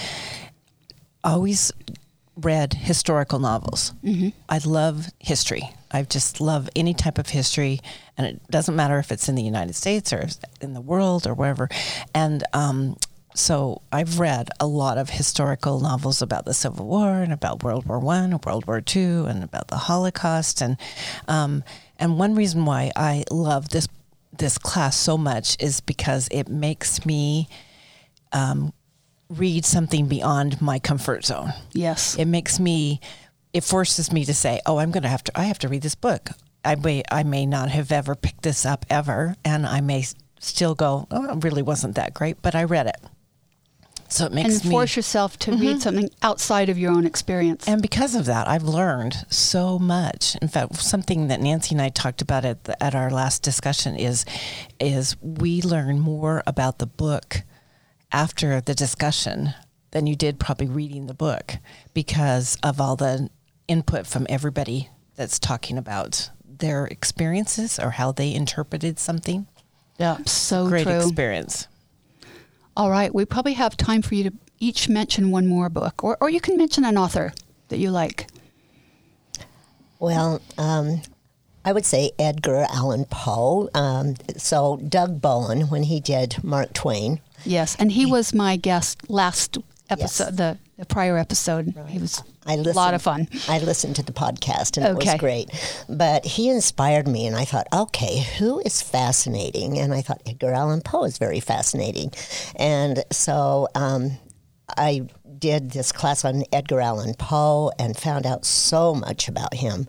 always 1.23 1.71
read 2.35 2.73
historical 2.73 3.37
novels. 3.37 3.93
Mm-hmm. 4.03 4.29
I 4.49 4.59
love 4.65 5.07
history. 5.19 5.69
I 5.91 6.01
just 6.03 6.41
love 6.41 6.67
any 6.75 6.93
type 6.95 7.19
of 7.19 7.29
history, 7.29 7.79
and 8.17 8.25
it 8.25 8.41
doesn't 8.49 8.75
matter 8.75 8.97
if 8.97 9.11
it's 9.11 9.29
in 9.29 9.35
the 9.35 9.43
United 9.43 9.75
States 9.75 10.11
or 10.11 10.27
in 10.61 10.73
the 10.73 10.81
world 10.81 11.27
or 11.27 11.33
wherever. 11.35 11.69
And 12.15 12.43
um, 12.53 12.97
so 13.33 13.81
I've 13.91 14.19
read 14.19 14.49
a 14.59 14.67
lot 14.67 14.97
of 14.97 15.09
historical 15.09 15.79
novels 15.79 16.21
about 16.21 16.45
the 16.45 16.53
Civil 16.53 16.87
War 16.87 17.21
and 17.21 17.31
about 17.31 17.63
World 17.63 17.85
War 17.85 17.99
One, 17.99 18.33
and 18.33 18.45
World 18.45 18.67
War 18.67 18.81
Two, 18.81 19.25
and 19.27 19.43
about 19.43 19.67
the 19.67 19.77
Holocaust. 19.77 20.61
And 20.61 20.77
um, 21.27 21.63
and 21.97 22.19
one 22.19 22.35
reason 22.35 22.65
why 22.65 22.91
I 22.95 23.23
love 23.31 23.69
this 23.69 23.87
this 24.37 24.57
class 24.57 24.97
so 24.97 25.17
much 25.17 25.55
is 25.59 25.81
because 25.81 26.27
it 26.31 26.47
makes 26.47 27.05
me 27.05 27.47
um, 28.31 28.73
read 29.29 29.65
something 29.65 30.07
beyond 30.07 30.61
my 30.61 30.79
comfort 30.79 31.25
zone. 31.25 31.53
Yes. 31.73 32.15
It 32.17 32.25
makes 32.25 32.59
me, 32.59 32.99
it 33.53 33.63
forces 33.63 34.11
me 34.11 34.25
to 34.25 34.33
say, 34.33 34.61
"Oh, 34.65 34.77
I'm 34.77 34.91
going 34.91 35.03
to 35.03 35.09
have 35.09 35.23
to. 35.25 35.39
I 35.39 35.43
have 35.43 35.59
to 35.59 35.69
read 35.69 35.81
this 35.81 35.95
book. 35.95 36.29
I 36.63 36.75
may, 36.75 37.03
I 37.11 37.23
may 37.23 37.45
not 37.45 37.69
have 37.69 37.91
ever 37.91 38.15
picked 38.15 38.43
this 38.43 38.65
up 38.65 38.85
ever, 38.89 39.35
and 39.43 39.65
I 39.65 39.81
may 39.81 40.05
still 40.39 40.75
go, 40.75 41.07
oh, 41.09 41.37
it 41.37 41.43
really 41.43 41.63
wasn't 41.63 41.95
that 41.95 42.13
great, 42.13 42.41
but 42.41 42.55
I 42.55 42.63
read 42.63 42.87
it." 42.87 42.97
So 44.11 44.25
it 44.25 44.33
makes 44.33 44.55
and 44.55 44.65
me 44.65 44.71
force 44.71 44.97
yourself 44.97 45.39
to 45.39 45.51
read 45.51 45.61
mm-hmm. 45.61 45.79
something 45.79 46.09
outside 46.21 46.67
of 46.67 46.77
your 46.77 46.91
own 46.91 47.05
experience. 47.05 47.67
and 47.67 47.81
because 47.81 48.13
of 48.13 48.25
that, 48.25 48.47
I've 48.47 48.63
learned 48.63 49.25
so 49.29 49.79
much. 49.79 50.35
In 50.41 50.49
fact, 50.49 50.75
something 50.75 51.29
that 51.29 51.39
Nancy 51.39 51.75
and 51.75 51.81
I 51.81 51.89
talked 51.89 52.21
about 52.21 52.43
at, 52.43 52.65
the, 52.65 52.81
at 52.83 52.93
our 52.93 53.09
last 53.09 53.41
discussion 53.41 53.95
is 53.95 54.25
is 54.79 55.15
we 55.21 55.61
learn 55.61 55.99
more 55.99 56.43
about 56.45 56.79
the 56.79 56.85
book 56.85 57.43
after 58.11 58.59
the 58.59 58.75
discussion 58.75 59.53
than 59.91 60.07
you 60.07 60.15
did 60.15 60.39
probably 60.39 60.67
reading 60.67 61.07
the 61.07 61.13
book 61.13 61.55
because 61.93 62.57
of 62.63 62.81
all 62.81 62.95
the 62.95 63.29
input 63.67 64.05
from 64.05 64.25
everybody 64.29 64.89
that's 65.15 65.39
talking 65.39 65.77
about 65.77 66.29
their 66.45 66.85
experiences 66.85 67.79
or 67.79 67.91
how 67.91 68.11
they 68.11 68.33
interpreted 68.33 68.99
something. 68.99 69.47
yeah, 69.97 70.17
so 70.25 70.67
Great 70.67 70.83
true. 70.83 70.97
experience. 70.97 71.67
All 72.75 72.89
right, 72.89 73.13
we 73.13 73.25
probably 73.25 73.53
have 73.53 73.75
time 73.75 74.01
for 74.01 74.15
you 74.15 74.23
to 74.25 74.33
each 74.59 74.87
mention 74.87 75.31
one 75.31 75.47
more 75.47 75.69
book, 75.69 76.03
or, 76.03 76.17
or 76.21 76.29
you 76.29 76.39
can 76.39 76.57
mention 76.57 76.85
an 76.85 76.97
author 76.97 77.33
that 77.67 77.77
you 77.77 77.91
like. 77.91 78.27
Well, 79.99 80.41
um, 80.57 81.01
I 81.63 81.73
would 81.73 81.85
say 81.85 82.11
Edgar 82.17 82.65
Allan 82.71 83.05
Poe. 83.05 83.69
Um, 83.73 84.15
so 84.37 84.77
Doug 84.77 85.21
Bowen, 85.21 85.63
when 85.69 85.83
he 85.83 85.99
did 85.99 86.43
Mark 86.43 86.73
Twain, 86.73 87.19
Yes, 87.45 87.75
and 87.79 87.91
he 87.91 88.05
was 88.05 88.33
my 88.33 88.55
guest 88.55 89.09
last 89.09 89.57
episode, 89.89 90.37
the, 90.37 90.57
the 90.81 90.85
prior 90.87 91.15
episode. 91.15 91.75
He 91.87 91.99
was 91.99 92.23
I 92.43 92.53
a 92.53 92.57
listened, 92.57 92.75
lot 92.75 92.95
of 92.95 93.03
fun. 93.03 93.27
I 93.47 93.59
listened 93.59 93.95
to 93.97 94.03
the 94.03 94.11
podcast 94.11 94.77
and 94.77 94.85
it 94.87 95.05
was 95.05 95.13
great. 95.19 95.49
But 95.87 96.25
he 96.25 96.49
inspired 96.49 97.07
me, 97.07 97.27
and 97.27 97.35
I 97.35 97.45
thought, 97.45 97.67
okay, 97.71 98.21
who 98.39 98.59
is 98.61 98.81
fascinating? 98.81 99.77
And 99.77 99.93
I 99.93 100.01
thought 100.01 100.23
Edgar 100.25 100.51
Allan 100.51 100.81
Poe 100.81 101.03
is 101.03 101.19
very 101.19 101.39
fascinating. 101.39 102.11
And 102.55 103.03
so 103.11 103.67
um, 103.75 104.17
I 104.75 105.07
did 105.37 105.69
this 105.69 105.91
class 105.91 106.25
on 106.25 106.43
Edgar 106.51 106.81
Allan 106.81 107.13
Poe 107.13 107.71
and 107.77 107.95
found 107.95 108.25
out 108.25 108.43
so 108.43 108.95
much 108.95 109.27
about 109.27 109.53
him. 109.53 109.87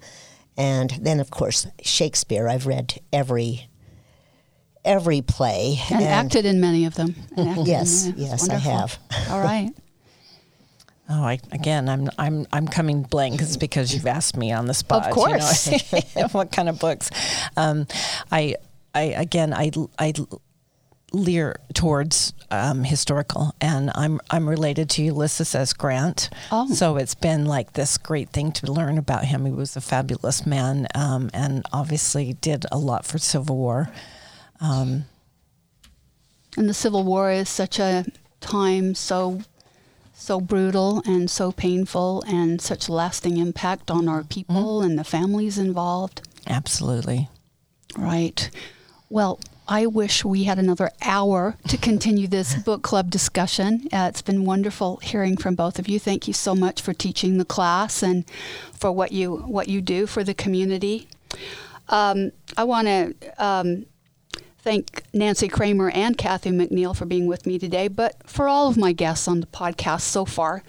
And 0.58 0.90
then, 1.00 1.20
of 1.20 1.30
course, 1.30 1.66
Shakespeare. 1.82 2.48
I've 2.48 2.66
read 2.66 3.00
every 3.14 3.66
every 4.84 5.22
play 5.22 5.78
And, 5.90 6.02
acted 6.02 6.44
in 6.44 6.60
many 6.60 6.84
of 6.84 6.96
them. 6.96 7.14
And 7.36 7.66
Yes, 7.66 8.10
yes, 8.14 8.50
I 8.50 8.56
have. 8.56 8.98
All 9.30 9.40
right. 9.40 9.70
Oh, 11.08 11.24
I, 11.24 11.40
again, 11.50 11.88
I'm 11.88 12.10
I'm 12.18 12.46
I'm 12.52 12.68
coming 12.68 13.02
blank. 13.02 13.40
It's 13.42 13.56
because 13.68 13.94
you've 13.94 14.06
asked 14.06 14.36
me 14.36 14.52
on 14.52 14.66
the 14.66 14.74
spot. 14.74 15.08
Of 15.08 15.14
course. 15.14 15.92
know, 16.16 16.28
what 16.32 16.52
kind 16.52 16.68
of 16.68 16.78
books? 16.78 17.10
Um, 17.56 17.86
I 18.30 18.56
I 18.94 19.02
again 19.02 19.52
I 19.52 19.70
I 19.98 20.14
leer 21.12 21.56
towards 21.74 22.32
um, 22.50 22.84
historical, 22.84 23.54
and 23.60 23.90
I'm 23.94 24.20
I'm 24.30 24.48
related 24.48 24.88
to 24.90 25.02
Ulysses 25.02 25.54
S. 25.54 25.72
Grant. 25.72 26.30
Oh. 26.50 26.68
so 26.72 26.96
it's 26.96 27.14
been 27.14 27.46
like 27.46 27.74
this 27.74 27.98
great 27.98 28.30
thing 28.30 28.52
to 28.52 28.72
learn 28.72 28.96
about 28.98 29.24
him. 29.26 29.44
He 29.44 29.52
was 29.52 29.76
a 29.76 29.80
fabulous 29.80 30.46
man, 30.46 30.86
um, 30.94 31.30
and 31.34 31.64
obviously 31.72 32.32
did 32.34 32.64
a 32.72 32.78
lot 32.78 33.04
for 33.04 33.18
Civil 33.18 33.56
War. 33.56 33.90
And 36.56 36.68
the 36.68 36.74
Civil 36.74 37.04
War 37.04 37.30
is 37.30 37.48
such 37.48 37.78
a 37.78 38.04
time 38.40 38.94
so 38.94 39.40
so 40.22 40.40
brutal 40.40 41.02
and 41.04 41.28
so 41.28 41.50
painful 41.50 42.22
and 42.26 42.60
such 42.60 42.88
lasting 42.88 43.38
impact 43.38 43.90
on 43.90 44.08
our 44.08 44.22
people 44.22 44.80
and 44.80 44.98
the 44.98 45.04
families 45.04 45.58
involved. 45.58 46.26
Absolutely. 46.46 47.28
Right. 47.96 48.48
Well, 49.10 49.40
I 49.66 49.86
wish 49.86 50.24
we 50.24 50.44
had 50.44 50.58
another 50.58 50.90
hour 51.02 51.56
to 51.68 51.76
continue 51.76 52.28
this 52.28 52.54
book 52.64 52.82
club 52.82 53.10
discussion. 53.10 53.88
Uh, 53.92 54.06
it's 54.08 54.22
been 54.22 54.44
wonderful 54.44 54.98
hearing 54.98 55.36
from 55.36 55.54
both 55.54 55.78
of 55.78 55.88
you. 55.88 55.98
Thank 55.98 56.28
you 56.28 56.34
so 56.34 56.54
much 56.54 56.80
for 56.80 56.94
teaching 56.94 57.38
the 57.38 57.44
class 57.44 58.02
and 58.02 58.24
for 58.72 58.92
what 58.92 59.12
you 59.12 59.36
what 59.36 59.68
you 59.68 59.80
do 59.80 60.06
for 60.06 60.22
the 60.22 60.34
community. 60.34 61.08
Um, 61.88 62.32
I 62.56 62.64
want 62.64 62.86
to 62.86 63.14
um, 63.38 63.86
thank 64.62 65.02
Nancy 65.12 65.48
Kramer 65.48 65.90
and 65.90 66.16
Kathy 66.16 66.50
McNeil 66.50 66.96
for 66.96 67.04
being 67.04 67.26
with 67.26 67.46
me 67.46 67.58
today, 67.58 67.88
but 67.88 68.16
for 68.24 68.48
all 68.48 68.68
of 68.68 68.76
my 68.76 68.92
guests 68.92 69.26
on 69.26 69.40
the 69.40 69.46
podcast 69.46 70.02
so 70.02 70.24
far. 70.24 70.62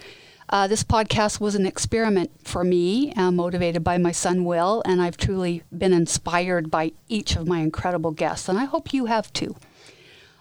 Uh, 0.50 0.68
this 0.68 0.84
podcast 0.84 1.40
was 1.40 1.56
an 1.56 1.66
experiment 1.66 2.30
for 2.44 2.64
me, 2.64 3.14
uh, 3.14 3.32
motivated 3.32 3.84
by 3.84 3.98
my 3.98 4.12
son 4.12 4.44
Will, 4.44 4.84
and 4.86 5.02
I've 5.02 5.18
truly 5.18 5.64
been 5.76 5.94
inspired 5.94 6.70
by 6.70 6.92
each 7.08 7.36
of 7.36 7.48
my 7.48 7.60
incredible 7.60 8.12
guests, 8.12 8.50
and 8.50 8.60
I 8.60 8.66
hope 8.66 8.94
you 8.94 9.06
have 9.06 9.32
too. 9.34 9.56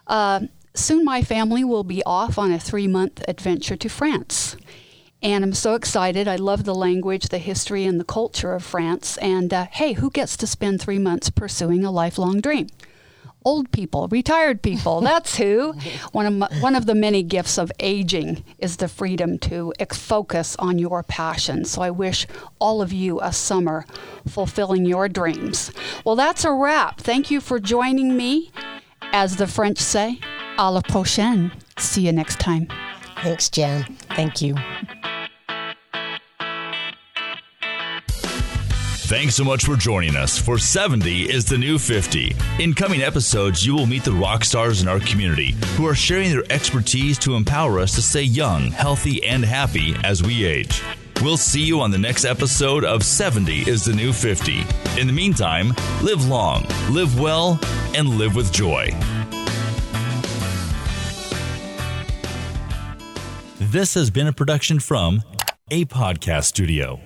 Uh, 0.06 0.40
soon, 0.74 1.04
my 1.04 1.22
family 1.22 1.64
will 1.64 1.84
be 1.84 2.02
off 2.04 2.38
on 2.38 2.52
a 2.52 2.58
three 2.58 2.88
month 2.88 3.22
adventure 3.28 3.76
to 3.76 3.88
France. 3.88 4.56
And 5.22 5.44
I'm 5.44 5.52
so 5.52 5.74
excited. 5.74 6.26
I 6.26 6.34
love 6.34 6.64
the 6.64 6.74
language, 6.74 7.28
the 7.28 7.38
history, 7.38 7.84
and 7.84 8.00
the 8.00 8.04
culture 8.04 8.54
of 8.54 8.64
France. 8.64 9.16
And 9.18 9.54
uh, 9.54 9.66
hey, 9.70 9.92
who 9.92 10.10
gets 10.10 10.36
to 10.38 10.48
spend 10.48 10.80
three 10.80 10.98
months 10.98 11.30
pursuing 11.30 11.84
a 11.84 11.92
lifelong 11.92 12.40
dream? 12.40 12.66
Old 13.44 13.70
people, 13.72 14.08
retired 14.08 14.62
people. 14.62 15.00
That's 15.12 15.36
who. 15.36 15.74
One 16.12 16.26
of 16.26 16.32
my, 16.34 16.48
one 16.60 16.76
of 16.76 16.86
the 16.86 16.94
many 16.94 17.22
gifts 17.22 17.58
of 17.58 17.72
aging 17.80 18.44
is 18.58 18.76
the 18.76 18.88
freedom 18.88 19.38
to 19.40 19.72
ex- 19.78 19.98
focus 19.98 20.56
on 20.58 20.78
your 20.78 21.02
passion. 21.02 21.64
So 21.64 21.82
I 21.82 21.90
wish 21.90 22.26
all 22.58 22.82
of 22.82 22.92
you 22.92 23.20
a 23.20 23.32
summer 23.32 23.84
fulfilling 24.26 24.84
your 24.84 25.08
dreams. 25.08 25.72
Well, 26.04 26.16
that's 26.16 26.44
a 26.44 26.52
wrap. 26.52 27.00
Thank 27.00 27.30
you 27.30 27.40
for 27.40 27.58
joining 27.58 28.16
me. 28.16 28.50
As 29.14 29.36
the 29.36 29.46
French 29.46 29.78
say, 29.78 30.20
à 30.56 30.72
la 30.72 30.80
prochaine. 30.80 31.52
See 31.76 32.02
you 32.06 32.12
next 32.12 32.40
time. 32.40 32.68
Thanks, 33.22 33.50
Jan. 33.50 33.84
Thank 34.08 34.40
you. 34.40 34.56
Thanks 39.12 39.34
so 39.34 39.44
much 39.44 39.66
for 39.66 39.76
joining 39.76 40.16
us 40.16 40.38
for 40.38 40.56
70 40.56 41.30
is 41.30 41.44
the 41.44 41.58
new 41.58 41.78
50. 41.78 42.34
In 42.58 42.72
coming 42.72 43.02
episodes, 43.02 43.64
you 43.64 43.74
will 43.74 43.84
meet 43.84 44.04
the 44.04 44.12
rock 44.12 44.42
stars 44.42 44.80
in 44.80 44.88
our 44.88 45.00
community 45.00 45.54
who 45.76 45.86
are 45.86 45.94
sharing 45.94 46.30
their 46.30 46.50
expertise 46.50 47.18
to 47.18 47.34
empower 47.34 47.78
us 47.78 47.94
to 47.96 48.00
stay 48.00 48.22
young, 48.22 48.70
healthy, 48.70 49.22
and 49.22 49.44
happy 49.44 49.94
as 50.02 50.22
we 50.22 50.46
age. 50.46 50.82
We'll 51.20 51.36
see 51.36 51.62
you 51.62 51.82
on 51.82 51.90
the 51.90 51.98
next 51.98 52.24
episode 52.24 52.86
of 52.86 53.02
70 53.02 53.68
is 53.68 53.84
the 53.84 53.92
new 53.92 54.14
50. 54.14 54.60
In 54.98 55.06
the 55.08 55.12
meantime, 55.12 55.74
live 56.02 56.24
long, 56.26 56.64
live 56.88 57.20
well, 57.20 57.60
and 57.94 58.08
live 58.08 58.34
with 58.34 58.50
joy. 58.50 58.96
This 63.58 63.92
has 63.92 64.08
been 64.08 64.26
a 64.26 64.32
production 64.32 64.80
from 64.80 65.22
a 65.70 65.84
podcast 65.84 66.44
studio. 66.44 66.98